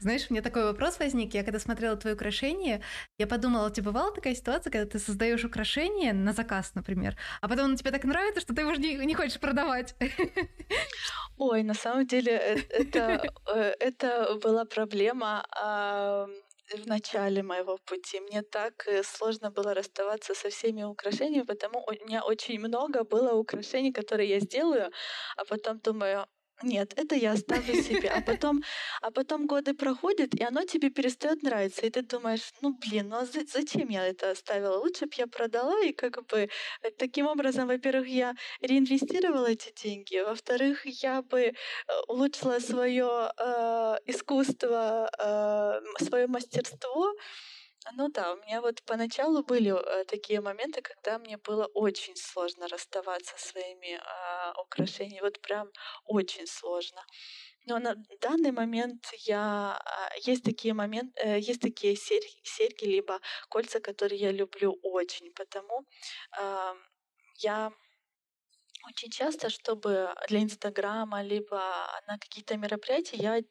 Знаешь, 0.00 0.26
у 0.28 0.32
меня 0.32 0.42
такой 0.42 0.64
вопрос 0.64 0.98
возник. 0.98 1.34
Я 1.34 1.42
когда 1.42 1.58
смотрела 1.58 1.96
твои 1.96 2.14
украшения, 2.14 2.82
я 3.18 3.26
подумала, 3.26 3.68
у 3.68 3.70
тебя 3.70 3.86
бывала 3.86 4.14
такая 4.14 4.34
ситуация, 4.34 4.70
когда 4.70 4.86
ты 4.86 4.98
создаешь 4.98 5.44
украшение 5.44 6.12
на 6.12 6.32
заказ, 6.32 6.74
например, 6.74 7.16
а 7.40 7.48
потом 7.48 7.66
оно 7.66 7.76
тебе 7.76 7.90
так 7.90 8.04
нравится, 8.04 8.40
что 8.40 8.54
ты 8.54 8.62
его 8.62 8.72
не, 8.72 8.94
не 9.06 9.14
хочешь 9.14 9.40
продавать. 9.40 9.94
Ой, 11.38 11.62
на 11.62 11.74
самом 11.74 12.06
деле 12.06 12.32
э, 12.32 12.56
это, 12.70 13.22
э, 13.46 13.74
это 13.80 14.34
была 14.42 14.64
проблема 14.64 15.44
в 16.72 16.86
начале 16.86 17.42
моего 17.42 17.78
пути. 17.78 18.20
Мне 18.20 18.42
так 18.42 18.86
э, 18.86 19.02
сложно 19.02 19.50
было 19.50 19.74
расставаться 19.74 20.34
со 20.34 20.48
всеми 20.50 20.84
украшениями, 20.84 21.44
потому 21.46 21.84
у 21.86 21.92
меня 21.92 22.22
очень 22.24 22.60
много 22.60 23.04
было 23.04 23.32
украшений, 23.34 23.92
которые 23.92 24.28
я 24.28 24.40
сделаю, 24.40 24.90
а 25.36 25.44
потом 25.44 25.78
думаю, 25.80 26.26
нет, 26.62 26.92
это 26.96 27.14
я 27.14 27.32
оставлю 27.32 27.82
себе. 27.82 28.08
А 28.10 28.20
потом, 28.26 28.62
а 29.00 29.10
потом 29.10 29.46
годы 29.46 29.74
проходят, 29.74 30.34
и 30.34 30.42
оно 30.42 30.64
тебе 30.64 30.90
перестает 30.90 31.42
нравиться. 31.42 31.86
И 31.86 31.90
ты 31.90 32.02
думаешь, 32.02 32.52
ну 32.60 32.76
блин, 32.78 33.08
ну 33.08 33.16
а 33.16 33.26
зачем 33.26 33.88
я 33.88 34.06
это 34.06 34.30
оставила? 34.30 34.76
Лучше 34.78 35.06
бы 35.06 35.12
я 35.16 35.26
продала, 35.26 35.82
и 35.84 35.92
как 35.92 36.26
бы 36.26 36.48
э, 36.82 36.90
таким 36.98 37.26
образом, 37.26 37.68
во-первых, 37.68 38.08
я 38.08 38.34
реинвестировала 38.60 39.46
эти 39.46 39.72
деньги, 39.82 40.22
во-вторых, 40.24 40.86
я 40.86 41.22
бы 41.22 41.40
э, 41.40 41.52
улучшила 42.08 42.58
свое 42.60 43.30
э, 43.38 43.96
искусство, 44.06 45.10
э, 45.18 46.04
свое 46.04 46.26
мастерство. 46.26 47.12
Ну 47.96 48.08
да, 48.08 48.34
у 48.34 48.36
меня 48.36 48.60
вот 48.60 48.82
поначалу 48.84 49.42
были 49.42 49.72
э, 49.72 50.04
такие 50.04 50.40
моменты, 50.40 50.80
когда 50.80 51.18
мне 51.18 51.36
было 51.38 51.66
очень 51.74 52.14
сложно 52.16 52.68
расставаться 52.68 53.34
со 53.36 53.48
своими 53.48 53.96
э, 53.98 54.52
украшениями, 54.62 55.22
вот 55.22 55.40
прям 55.40 55.68
очень 56.04 56.46
сложно. 56.46 57.04
Но 57.66 57.78
на 57.78 57.96
данный 58.20 58.52
момент 58.52 59.06
я 59.26 59.78
а, 59.84 60.10
есть 60.22 60.44
такие 60.44 60.74
моменты, 60.74 61.12
э, 61.20 61.38
есть 61.40 61.60
такие 61.60 61.96
серьги, 61.96 62.40
серьги 62.44 62.84
либо 62.84 63.20
кольца, 63.48 63.80
которые 63.80 64.20
я 64.20 64.32
люблю 64.32 64.78
очень, 64.82 65.32
потому 65.34 65.84
я 67.42 67.72
очень 68.88 69.10
часто, 69.10 69.48
чтобы 69.50 70.14
для 70.28 70.42
Инстаграма, 70.42 71.22
либо 71.22 71.60
на 72.06 72.18
какие-то 72.18 72.56
мероприятия, 72.56 73.16
я 73.16 73.38
э, 73.38 73.44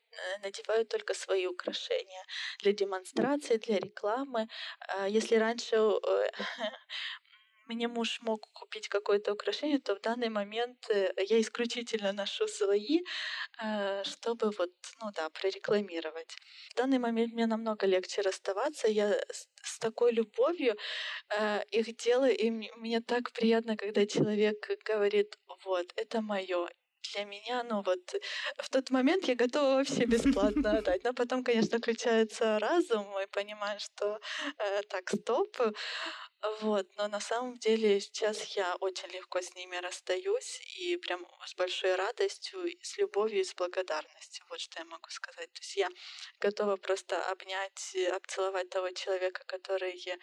надеваю 0.44 0.86
только 0.86 1.14
свои 1.14 1.48
украшения 1.48 2.24
для 2.60 2.74
демонстрации, 2.74 3.58
для 3.58 3.80
рекламы. 3.80 4.48
А 4.88 5.08
если 5.08 5.36
раньше 5.36 5.76
э, 5.76 6.30
мне 7.70 7.88
муж 7.88 8.20
мог 8.22 8.48
купить 8.54 8.88
какое-то 8.90 9.34
украшение, 9.34 9.80
то 9.80 9.96
в 9.96 10.02
данный 10.02 10.30
момент 10.30 10.90
э, 10.90 11.14
я 11.18 11.40
исключительно 11.40 12.14
ношу 12.14 12.48
свои, 12.48 13.02
э, 13.64 14.04
чтобы 14.04 14.52
вот, 14.58 14.72
ну 15.02 15.12
да, 15.16 15.30
прорекламировать. 15.30 16.36
В 16.72 16.76
данный 16.76 17.00
момент 17.00 17.34
мне 17.34 17.48
намного 17.48 17.88
легче 17.88 18.22
расставаться. 18.22 18.88
Я 18.88 19.14
с, 19.62 19.80
такой 19.80 20.12
любовью 20.14 20.76
э, 21.38 21.64
их 21.72 21.96
делаю, 21.98 22.36
и 22.38 22.50
мне 22.52 23.02
так 23.02 23.32
приятно, 23.32 23.78
когда 23.78 24.06
человек 24.06 24.68
говорит, 24.86 25.38
вот, 25.66 25.94
это 25.96 26.22
мое, 26.22 26.68
для 27.14 27.26
меня, 27.26 27.64
ну 27.64 27.82
вот, 27.82 28.16
в 28.58 28.70
тот 28.70 28.90
момент 28.90 29.26
я 29.26 29.36
готова 29.36 29.76
вообще 29.76 30.06
бесплатно 30.06 30.78
отдать. 30.78 31.04
Но 31.04 31.14
потом, 31.14 31.44
конечно, 31.44 31.78
включается 31.80 32.60
разум 32.60 33.08
и 33.20 33.28
понимаю, 33.28 33.80
что 33.80 34.20
э, 34.58 34.82
так, 34.90 35.10
стоп, 35.10 35.58
вот, 36.62 36.88
но 36.98 37.08
на 37.10 37.20
самом 37.20 37.58
деле 37.58 38.00
сейчас 38.00 38.44
я 38.56 38.76
очень 38.80 39.10
легко 39.10 39.42
с 39.42 39.56
ними 39.56 39.76
расстаюсь 39.78 40.62
и 40.80 40.96
прям 40.98 41.26
с 41.46 41.54
большой 41.56 41.96
радостью, 41.96 42.62
с 42.82 42.98
любовью 42.98 43.42
и 43.42 43.44
с 43.44 43.54
благодарностью. 43.54 44.46
Вот 44.50 44.62
что 44.62 44.80
я 44.80 44.86
могу 44.86 45.10
сказать. 45.10 45.52
То 45.54 45.62
есть 45.62 45.76
я 45.76 45.90
готова 46.40 46.78
просто 46.78 47.22
обнять, 47.30 47.96
обцеловать 48.14 48.70
того 48.70 48.90
человека, 48.92 49.44
который 49.48 50.02
э, 50.08 50.18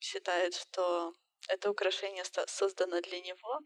считает, 0.00 0.54
что 0.54 1.12
это 1.48 1.70
украшение 1.70 2.24
создано 2.46 3.00
для 3.00 3.20
него. 3.20 3.60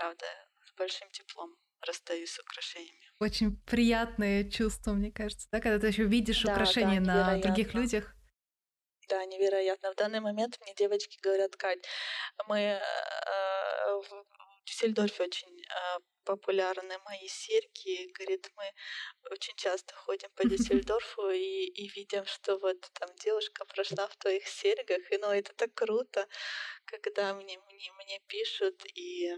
Правда, 0.00 0.24
с 0.64 0.72
большим 0.78 1.10
теплом 1.10 1.54
расстаюсь 1.86 2.30
с 2.30 2.38
украшениями. 2.38 3.12
Очень 3.18 3.60
приятное 3.66 4.50
чувство, 4.50 4.92
мне 4.92 5.12
кажется, 5.12 5.46
да, 5.52 5.60
когда 5.60 5.78
ты 5.78 5.88
еще 5.88 6.04
видишь 6.04 6.42
да, 6.42 6.52
украшения 6.52 7.02
да, 7.02 7.32
на 7.32 7.38
других 7.38 7.74
людях. 7.74 8.14
Да, 9.08 9.22
невероятно. 9.26 9.92
В 9.92 9.96
данный 9.96 10.20
момент 10.20 10.58
мне 10.62 10.74
девочки 10.74 11.18
говорят, 11.22 11.54
Кать, 11.56 11.86
мы 12.48 12.58
э, 12.58 12.80
в 13.92 14.24
Дюссельдорфе 14.64 15.24
очень 15.24 15.60
э, 15.60 15.98
популярны 16.24 16.96
мои 17.04 17.28
серьги. 17.28 18.10
Говорит, 18.12 18.50
мы 18.56 18.72
очень 19.30 19.54
часто 19.56 19.94
ходим 19.94 20.30
по 20.34 20.44
Дюссельдорфу 20.48 21.28
и, 21.28 21.66
и 21.66 21.88
видим, 21.88 22.24
что 22.24 22.56
вот 22.56 22.80
там 22.94 23.10
девушка 23.16 23.66
прошла 23.66 24.06
в 24.06 24.16
твоих 24.16 24.46
серьгах. 24.46 25.12
И 25.12 25.18
ну, 25.18 25.30
это 25.30 25.52
так 25.54 25.74
круто, 25.74 26.26
когда 26.86 27.34
мне, 27.34 27.58
мне, 27.58 27.92
мне 27.98 28.20
пишут 28.28 28.82
и 28.94 29.36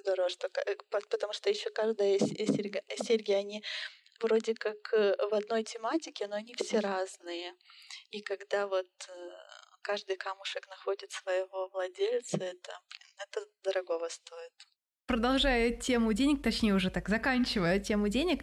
здорово, 0.00 0.28
что 0.28 0.48
потому 0.90 1.32
что 1.32 1.50
еще 1.50 1.70
каждая 1.70 2.18
серьга, 2.18 2.82
серьги, 3.02 3.32
они 3.32 3.62
вроде 4.20 4.54
как 4.54 4.92
э, 4.92 5.14
в 5.30 5.34
одной 5.34 5.62
тематике, 5.62 6.26
но 6.28 6.36
они 6.36 6.54
все 6.54 6.80
разные. 6.80 7.54
И 8.10 8.20
когда 8.22 8.66
вот 8.66 8.88
э, 9.08 9.30
каждый 9.82 10.16
камушек 10.16 10.68
находит 10.68 11.12
своего 11.12 11.68
владельца, 11.68 12.38
это, 12.38 12.72
это 13.18 13.46
дорогого 13.62 14.08
стоит. 14.08 14.52
Продолжая 15.06 15.70
тему 15.70 16.12
денег, 16.12 16.42
точнее 16.42 16.74
уже 16.74 16.90
так, 16.90 17.08
заканчивая 17.08 17.78
тему 17.78 18.08
денег, 18.08 18.42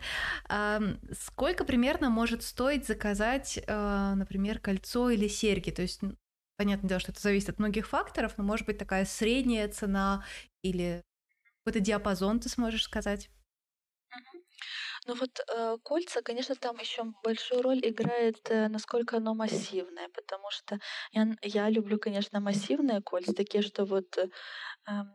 сколько 1.11 1.65
примерно 1.65 2.09
может 2.09 2.41
стоить 2.41 2.87
заказать, 2.87 3.57
э, 3.57 4.13
например, 4.15 4.59
кольцо 4.59 5.09
или 5.09 5.27
серьги? 5.27 5.71
То 5.71 5.81
есть, 5.81 5.99
понятное 6.55 6.87
дело, 6.87 7.01
что 7.01 7.11
это 7.11 7.19
зависит 7.19 7.49
от 7.49 7.59
многих 7.59 7.89
факторов, 7.89 8.37
но 8.37 8.45
может 8.45 8.65
быть 8.65 8.77
такая 8.77 9.03
средняя 9.03 9.67
цена 9.67 10.23
или 10.61 11.03
какой-то 11.63 11.79
диапазон, 11.79 12.39
ты 12.39 12.49
сможешь 12.49 12.83
сказать? 12.83 13.29
Ну 15.05 15.15
вот 15.15 15.39
э, 15.53 15.77
кольца, 15.83 16.21
конечно, 16.21 16.55
там 16.55 16.77
еще 16.77 17.03
большую 17.23 17.61
роль 17.61 17.79
играет, 17.83 18.39
э, 18.49 18.69
насколько 18.69 19.17
оно 19.17 19.33
массивное, 19.33 20.07
потому 20.09 20.49
что 20.49 20.79
я, 21.11 21.27
я 21.41 21.69
люблю, 21.69 21.99
конечно, 21.99 22.39
массивные 22.39 23.01
кольца, 23.01 23.33
такие, 23.33 23.61
что 23.63 23.83
вот 23.83 24.17
э, 24.17 24.29
эм, 24.87 25.13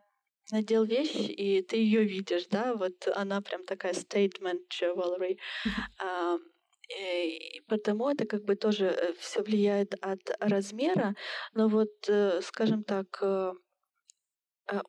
надел 0.50 0.84
вещь, 0.84 1.14
и 1.16 1.62
ты 1.62 1.76
ее 1.76 2.04
видишь, 2.04 2.46
да, 2.48 2.74
вот 2.74 3.08
она 3.14 3.40
прям 3.40 3.64
такая 3.64 3.94
statement 3.94 4.60
jewelry. 4.68 5.38
Uh, 6.02 6.38
и 6.88 7.60
потому 7.68 8.08
это 8.08 8.26
как 8.26 8.44
бы 8.44 8.56
тоже 8.56 8.86
э, 8.86 9.12
все 9.18 9.42
влияет 9.42 9.94
от 10.00 10.20
размера, 10.40 11.14
но 11.52 11.68
вот, 11.68 11.90
э, 12.08 12.40
скажем 12.42 12.82
так, 12.82 13.18
э, 13.20 13.52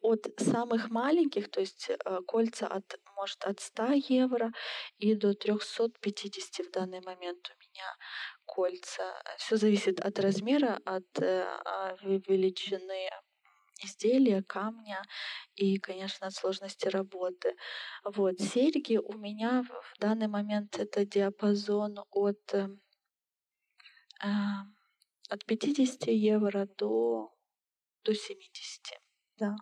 от 0.01 0.27
самых 0.37 0.89
маленьких, 0.89 1.49
то 1.49 1.59
есть 1.59 1.89
кольца 2.27 2.67
от 2.67 2.99
может 3.19 3.43
от 3.43 3.59
100 3.59 3.93
евро 4.07 4.51
и 4.97 5.15
до 5.15 5.33
350 5.33 6.67
в 6.67 6.71
данный 6.71 7.01
момент 7.01 7.51
у 7.53 7.59
меня 7.59 7.97
кольца. 8.45 9.03
Все 9.37 9.57
зависит 9.57 9.99
от 9.99 10.19
размера, 10.19 10.79
от 10.85 11.19
э, 11.21 11.43
а, 11.65 11.95
величины 12.01 13.09
изделия, 13.83 14.41
камня 14.43 15.01
и, 15.55 15.77
конечно, 15.79 16.27
от 16.27 16.33
сложности 16.33 16.87
работы. 16.87 17.55
Вот. 18.03 18.39
Серьги 18.39 18.97
у 18.97 19.13
меня 19.13 19.63
в 19.63 19.99
данный 19.99 20.27
момент 20.27 20.79
это 20.79 21.05
диапазон 21.05 21.99
от, 22.11 22.53
э, 22.53 22.69
от 25.29 25.45
50 25.45 26.07
евро 26.07 26.67
до, 26.77 27.33
до 28.03 28.13
70. 28.13 29.01
Да. 29.37 29.55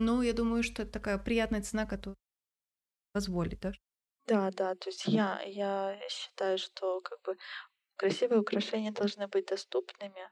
Ну, 0.00 0.22
я 0.22 0.32
думаю, 0.32 0.62
что 0.64 0.82
это 0.82 0.90
такая 0.92 1.18
приятная 1.18 1.62
цена, 1.62 1.86
которая 1.86 2.16
позволит, 3.12 3.60
да? 3.60 3.72
Да, 4.26 4.50
да, 4.50 4.74
то 4.74 4.90
есть 4.90 5.06
я, 5.06 5.40
я 5.42 5.98
считаю, 6.10 6.58
что 6.58 7.00
как 7.00 7.20
бы 7.22 7.36
красивые 7.96 8.40
украшения 8.40 8.92
должны 8.92 9.28
быть 9.28 9.46
доступными. 9.46 10.30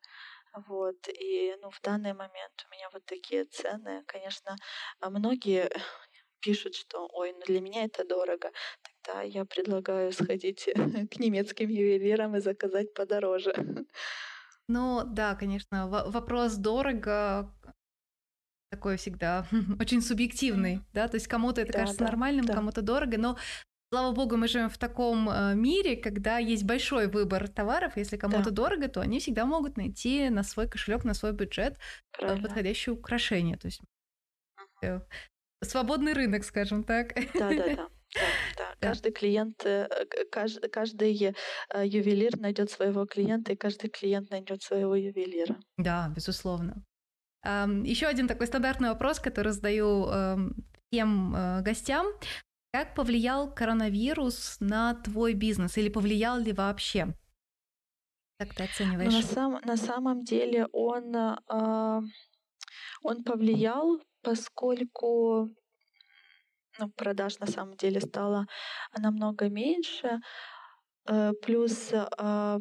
Вот, 0.68 1.08
и 1.08 1.56
ну, 1.62 1.70
в 1.70 1.80
данный 1.82 2.14
момент 2.14 2.66
у 2.68 2.72
меня 2.74 2.90
вот 2.92 3.04
такие 3.06 3.44
цены. 3.44 4.04
Конечно, 4.06 4.56
а 5.00 5.10
многие 5.10 5.70
пишут, 6.40 6.74
что 6.76 7.08
ой, 7.12 7.32
ну 7.34 7.40
для 7.46 7.60
меня 7.60 7.84
это 7.84 8.04
дорого. 8.04 8.52
Тогда 9.04 9.22
я 9.22 9.44
предлагаю 9.46 10.12
сходить 10.12 10.64
к 11.12 11.18
немецким 11.20 11.68
ювелирам 11.70 12.36
и 12.36 12.40
заказать 12.40 12.94
подороже. 12.94 13.54
Ну 14.68 15.02
да, 15.06 15.34
конечно, 15.36 15.88
вопрос 15.88 16.56
дорого 16.56 17.55
такой 18.76 18.96
всегда 18.96 19.46
очень 19.80 20.02
субъективный, 20.02 20.82
да, 20.92 21.08
то 21.08 21.16
есть 21.16 21.26
кому-то 21.26 21.60
это 21.60 21.72
да, 21.72 21.78
кажется 21.80 22.00
да, 22.00 22.06
нормальным, 22.06 22.44
да. 22.44 22.54
кому-то 22.54 22.82
дорого, 22.82 23.18
но 23.18 23.36
Слава 23.92 24.12
богу, 24.12 24.36
мы 24.36 24.48
живем 24.48 24.68
в 24.68 24.78
таком 24.78 25.30
э, 25.30 25.54
мире, 25.54 25.96
когда 25.96 26.38
есть 26.38 26.64
большой 26.64 27.06
выбор 27.06 27.46
товаров. 27.46 27.96
Если 27.96 28.16
кому-то 28.16 28.50
да. 28.50 28.50
дорого, 28.50 28.88
то 28.88 29.00
они 29.00 29.20
всегда 29.20 29.46
могут 29.46 29.76
найти 29.76 30.28
на 30.28 30.42
свой 30.42 30.68
кошелек, 30.68 31.04
на 31.04 31.14
свой 31.14 31.32
бюджет 31.32 31.74
э, 31.74 32.18
Правильно. 32.18 32.42
подходящее 32.42 32.94
украшение. 32.94 33.56
То 33.56 33.66
есть 33.66 33.80
свободный 35.62 36.14
рынок, 36.14 36.44
скажем 36.44 36.82
так. 36.82 37.14
Да, 37.34 37.50
да, 37.50 37.76
да. 37.76 37.88
Да, 38.56 38.74
да. 38.80 38.88
Каждый 38.88 39.12
клиент, 39.12 39.66
каждый, 40.30 40.70
каждый 40.70 41.36
ювелир 41.74 42.38
найдет 42.38 42.70
своего 42.70 43.04
клиента, 43.04 43.52
и 43.52 43.56
каждый 43.56 43.90
клиент 43.90 44.30
найдет 44.30 44.62
своего 44.62 44.94
ювелира. 44.94 45.56
Да, 45.76 46.10
безусловно. 46.14 46.85
Еще 47.84 48.06
один 48.06 48.28
такой 48.28 48.46
стандартный 48.46 48.88
вопрос, 48.88 49.20
который 49.20 49.52
задаю 49.52 50.06
всем 50.90 51.34
э, 51.34 51.62
гостям. 51.62 52.06
Как 52.72 52.94
повлиял 52.94 53.52
коронавирус 53.54 54.56
на 54.60 54.94
твой 54.94 55.34
бизнес 55.34 55.78
или 55.78 55.88
повлиял 55.88 56.38
ли 56.38 56.52
вообще? 56.52 57.14
Как 58.38 58.54
ты 58.54 58.64
оцениваешь? 58.64 59.12
на, 59.12 59.22
сам, 59.22 59.60
на 59.64 59.76
самом 59.76 60.22
деле 60.22 60.66
он, 60.72 61.16
э, 61.16 62.00
он 63.02 63.24
повлиял, 63.24 64.00
поскольку 64.22 65.48
ну, 66.78 66.90
продаж 66.90 67.38
на 67.38 67.46
самом 67.46 67.76
деле 67.76 68.00
стало 68.00 68.46
намного 68.98 69.48
меньше. 69.48 70.20
Э, 71.08 71.32
плюс 71.42 71.92
э, 71.92 72.58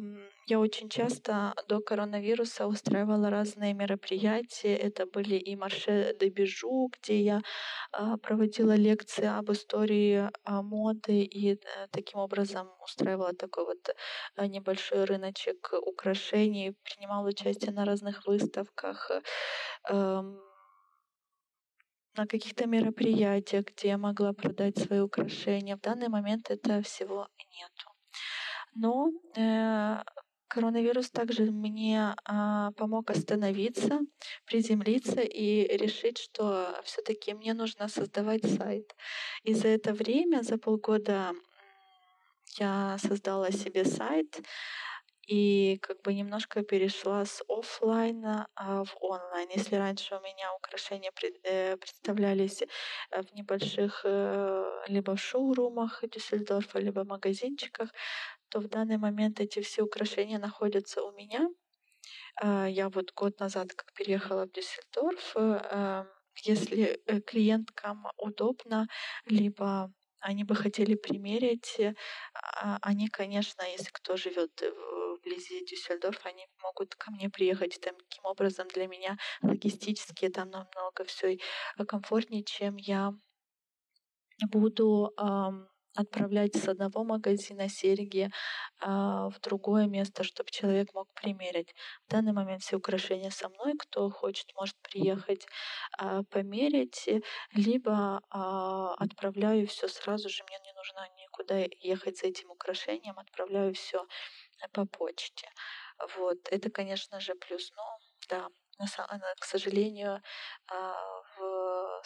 Я 0.48 0.60
очень 0.60 0.88
часто 0.88 1.54
до 1.68 1.80
коронавируса 1.80 2.68
устраивала 2.68 3.30
разные 3.30 3.74
мероприятия. 3.74 4.76
Это 4.76 5.04
были 5.04 5.34
и 5.34 5.56
марше 5.56 6.14
де 6.20 6.28
бижу, 6.28 6.88
где 6.92 7.20
я 7.20 7.42
а, 7.90 8.16
проводила 8.16 8.76
лекции 8.76 9.26
об 9.26 9.50
истории 9.50 10.30
а, 10.44 10.62
моды 10.62 11.22
и 11.22 11.54
э, 11.54 11.58
таким 11.90 12.20
образом 12.20 12.68
устраивала 12.84 13.32
такой 13.32 13.64
вот 13.64 13.96
а, 14.36 14.46
небольшой 14.46 15.04
рыночек 15.04 15.72
украшений, 15.82 16.76
принимала 16.84 17.28
участие 17.28 17.72
на 17.72 17.84
разных 17.84 18.24
выставках. 18.26 19.10
Эм, 19.90 20.38
на 22.16 22.26
каких-то 22.26 22.66
мероприятиях, 22.66 23.64
где 23.64 23.88
я 23.88 23.98
могла 23.98 24.32
продать 24.32 24.78
свои 24.78 25.00
украшения. 25.00 25.76
В 25.76 25.80
данный 25.80 26.08
момент 26.08 26.50
этого 26.50 26.82
всего 26.82 27.26
нету. 27.36 27.90
Но 28.74 29.10
э, 29.36 30.02
Коронавирус 30.48 31.10
также 31.10 31.50
мне 31.50 32.14
а, 32.24 32.70
помог 32.72 33.10
остановиться, 33.10 34.00
приземлиться 34.44 35.20
и 35.20 35.76
решить, 35.76 36.18
что 36.18 36.80
все-таки 36.84 37.34
мне 37.34 37.54
нужно 37.54 37.88
создавать 37.88 38.44
сайт. 38.44 38.94
И 39.42 39.54
за 39.54 39.68
это 39.68 39.92
время, 39.92 40.42
за 40.42 40.58
полгода, 40.58 41.32
я 42.58 42.96
создала 42.98 43.50
себе 43.50 43.84
сайт 43.84 44.40
и 45.26 45.78
как 45.82 46.02
бы 46.02 46.14
немножко 46.14 46.62
перешла 46.62 47.24
с 47.24 47.42
офлайна 47.48 48.46
а, 48.54 48.84
в 48.84 48.96
онлайн. 49.00 49.48
Если 49.54 49.74
раньше 49.74 50.14
у 50.14 50.20
меня 50.20 50.54
украшения 50.54 51.10
э, 51.42 51.76
представлялись 51.76 52.62
э, 52.62 53.22
в 53.22 53.34
небольших 53.34 54.02
э, 54.04 54.64
либо 54.86 55.16
в 55.16 55.20
шоурумах 55.20 56.04
Дюссельдорфа, 56.08 56.78
либо 56.78 57.04
магазинчиках, 57.04 57.90
то 58.48 58.60
в 58.60 58.68
данный 58.68 58.98
момент 58.98 59.40
эти 59.40 59.60
все 59.60 59.82
украшения 59.82 60.38
находятся 60.38 61.02
у 61.02 61.12
меня. 61.12 61.48
А, 62.40 62.66
я 62.68 62.88
вот 62.88 63.12
год 63.14 63.40
назад, 63.40 63.74
как 63.74 63.92
переехала 63.92 64.46
в 64.46 64.52
Дюссельдорф, 64.52 65.36
э, 65.36 66.04
если 66.44 67.00
э, 67.06 67.20
клиенткам 67.20 68.06
удобно, 68.18 68.88
либо 69.24 69.92
они 70.20 70.44
бы 70.44 70.54
хотели 70.54 70.94
примерить, 70.94 71.80
а, 72.34 72.78
они, 72.82 73.08
конечно, 73.08 73.62
если 73.62 73.90
кто 73.92 74.16
живет 74.16 74.62
вблизи 75.18 75.64
Дюссельдорфа, 75.64 76.28
они 76.30 76.46
могут 76.62 76.94
ко 76.94 77.10
мне 77.10 77.30
приехать. 77.30 77.80
Таким 77.80 78.24
образом, 78.24 78.68
для 78.68 78.86
меня 78.86 79.16
логистически 79.42 80.28
там 80.28 80.50
намного 80.50 81.04
все 81.04 81.38
комфортнее, 81.86 82.44
чем 82.44 82.76
я 82.76 83.12
буду 84.50 85.14
отправлять 85.96 86.54
с 86.56 86.68
одного 86.68 87.04
магазина 87.04 87.68
серьги 87.68 88.30
а, 88.80 89.28
в 89.30 89.40
другое 89.40 89.86
место, 89.86 90.24
чтобы 90.24 90.50
человек 90.50 90.92
мог 90.94 91.08
примерить. 91.14 91.74
В 92.06 92.10
данный 92.10 92.32
момент 92.32 92.62
все 92.62 92.76
украшения 92.76 93.30
со 93.30 93.48
мной. 93.48 93.74
Кто 93.78 94.10
хочет, 94.10 94.46
может 94.54 94.76
приехать 94.82 95.46
а, 95.98 96.22
померить, 96.30 97.08
либо 97.52 98.20
а, 98.30 98.94
отправляю 98.94 99.66
все 99.66 99.88
сразу 99.88 100.28
же. 100.28 100.44
Мне 100.44 100.58
не 100.64 100.72
нужно 100.72 101.08
никуда 101.18 101.66
ехать 101.80 102.18
за 102.18 102.28
этим 102.28 102.50
украшением, 102.50 103.18
отправляю 103.18 103.74
все 103.74 104.06
по 104.72 104.86
почте. 104.86 105.48
Вот. 106.16 106.38
Это, 106.50 106.70
конечно 106.70 107.20
же, 107.20 107.34
плюс. 107.34 107.72
Но 107.76 107.98
да, 108.28 108.48
к 109.40 109.44
сожалению, 109.44 110.22
а, 110.68 110.94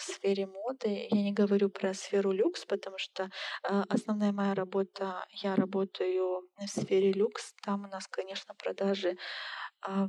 в 0.00 0.02
сфере 0.02 0.46
моды, 0.46 1.08
я 1.10 1.22
не 1.22 1.32
говорю 1.32 1.68
про 1.68 1.94
сферу 1.94 2.32
люкс, 2.32 2.64
потому 2.64 2.98
что 2.98 3.30
а, 3.62 3.84
основная 3.88 4.32
моя 4.32 4.54
работа, 4.54 5.26
я 5.30 5.54
работаю 5.54 6.48
в 6.56 6.66
сфере 6.66 7.12
люкс, 7.12 7.54
там 7.62 7.84
у 7.84 7.88
нас, 7.88 8.08
конечно, 8.08 8.54
продажи 8.54 9.16
а, 9.82 10.08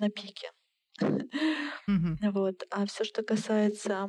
на 0.00 0.10
пике. 0.10 0.50
Вот. 2.34 2.62
А 2.70 2.86
все, 2.86 3.04
что 3.04 3.22
касается 3.22 4.08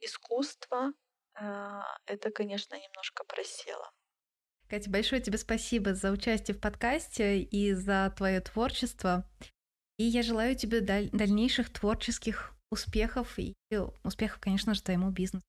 искусства, 0.00 0.92
это, 1.34 2.30
конечно, 2.30 2.74
немножко 2.74 3.24
просело. 3.24 3.90
Катя, 4.68 4.90
большое 4.90 5.20
тебе 5.20 5.38
спасибо 5.38 5.94
за 5.94 6.10
участие 6.10 6.56
в 6.56 6.60
подкасте 6.60 7.40
и 7.40 7.72
за 7.72 8.12
твое 8.16 8.40
творчество. 8.40 9.28
И 9.96 10.04
я 10.04 10.22
желаю 10.22 10.54
тебе 10.54 10.80
даль- 10.80 11.10
дальнейших 11.10 11.72
творческих 11.72 12.54
успехов 12.70 13.38
и 13.38 13.54
успехов, 14.04 14.38
конечно 14.40 14.74
же, 14.74 14.82
твоему 14.82 15.10
бизнесу. 15.10 15.44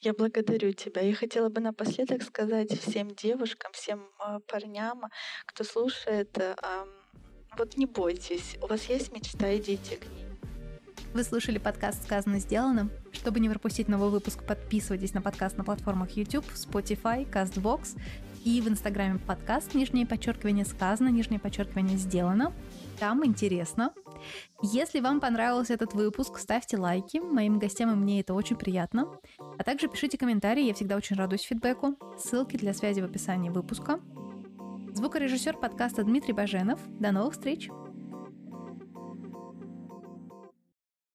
Я 0.00 0.14
благодарю 0.14 0.72
тебя. 0.72 1.02
Я 1.02 1.14
хотела 1.14 1.48
бы 1.48 1.60
напоследок 1.60 2.22
сказать 2.22 2.72
всем 2.80 3.14
девушкам, 3.14 3.72
всем 3.72 4.08
э, 4.24 4.38
парням, 4.46 5.02
кто 5.46 5.64
слушает, 5.64 6.38
вот 7.58 7.76
не 7.76 7.84
бойтесь, 7.84 8.56
у 8.62 8.66
вас 8.66 8.84
есть 8.84 9.12
мечта, 9.12 9.54
идите 9.56 9.98
к 9.98 10.06
ней. 10.06 10.26
Вы 11.12 11.22
слушали 11.24 11.58
подкаст 11.58 12.02
«Сказано, 12.04 12.38
сделано». 12.38 12.88
Чтобы 13.12 13.40
не 13.40 13.50
пропустить 13.50 13.88
новый 13.88 14.08
выпуск, 14.08 14.42
подписывайтесь 14.46 15.12
на 15.12 15.20
подкаст 15.20 15.58
на 15.58 15.64
платформах 15.64 16.12
YouTube, 16.12 16.46
Spotify, 16.54 17.30
CastBox 17.30 17.98
и 18.44 18.60
в 18.60 18.68
Инстаграме 18.68 19.18
подкаст 19.18 19.74
«Нижнее 19.74 20.06
подчеркивание 20.06 20.64
сказано», 20.64 21.08
«Нижнее 21.08 21.38
подчеркивание 21.38 21.96
сделано». 21.96 22.52
Там 22.98 23.24
интересно. 23.24 23.92
Если 24.62 25.00
вам 25.00 25.20
понравился 25.20 25.74
этот 25.74 25.94
выпуск, 25.94 26.38
ставьте 26.38 26.76
лайки. 26.76 27.18
Моим 27.18 27.58
гостям 27.58 27.90
и 27.90 27.94
мне 27.94 28.20
это 28.20 28.34
очень 28.34 28.56
приятно. 28.56 29.08
А 29.58 29.64
также 29.64 29.88
пишите 29.88 30.18
комментарии, 30.18 30.64
я 30.64 30.74
всегда 30.74 30.96
очень 30.96 31.16
радуюсь 31.16 31.42
фидбэку. 31.42 31.96
Ссылки 32.18 32.56
для 32.56 32.74
связи 32.74 33.00
в 33.00 33.04
описании 33.04 33.50
выпуска. 33.50 34.00
Звукорежиссер 34.92 35.56
подкаста 35.56 36.04
Дмитрий 36.04 36.34
Баженов. 36.34 36.80
До 37.00 37.12
новых 37.12 37.34
встреч! 37.34 37.70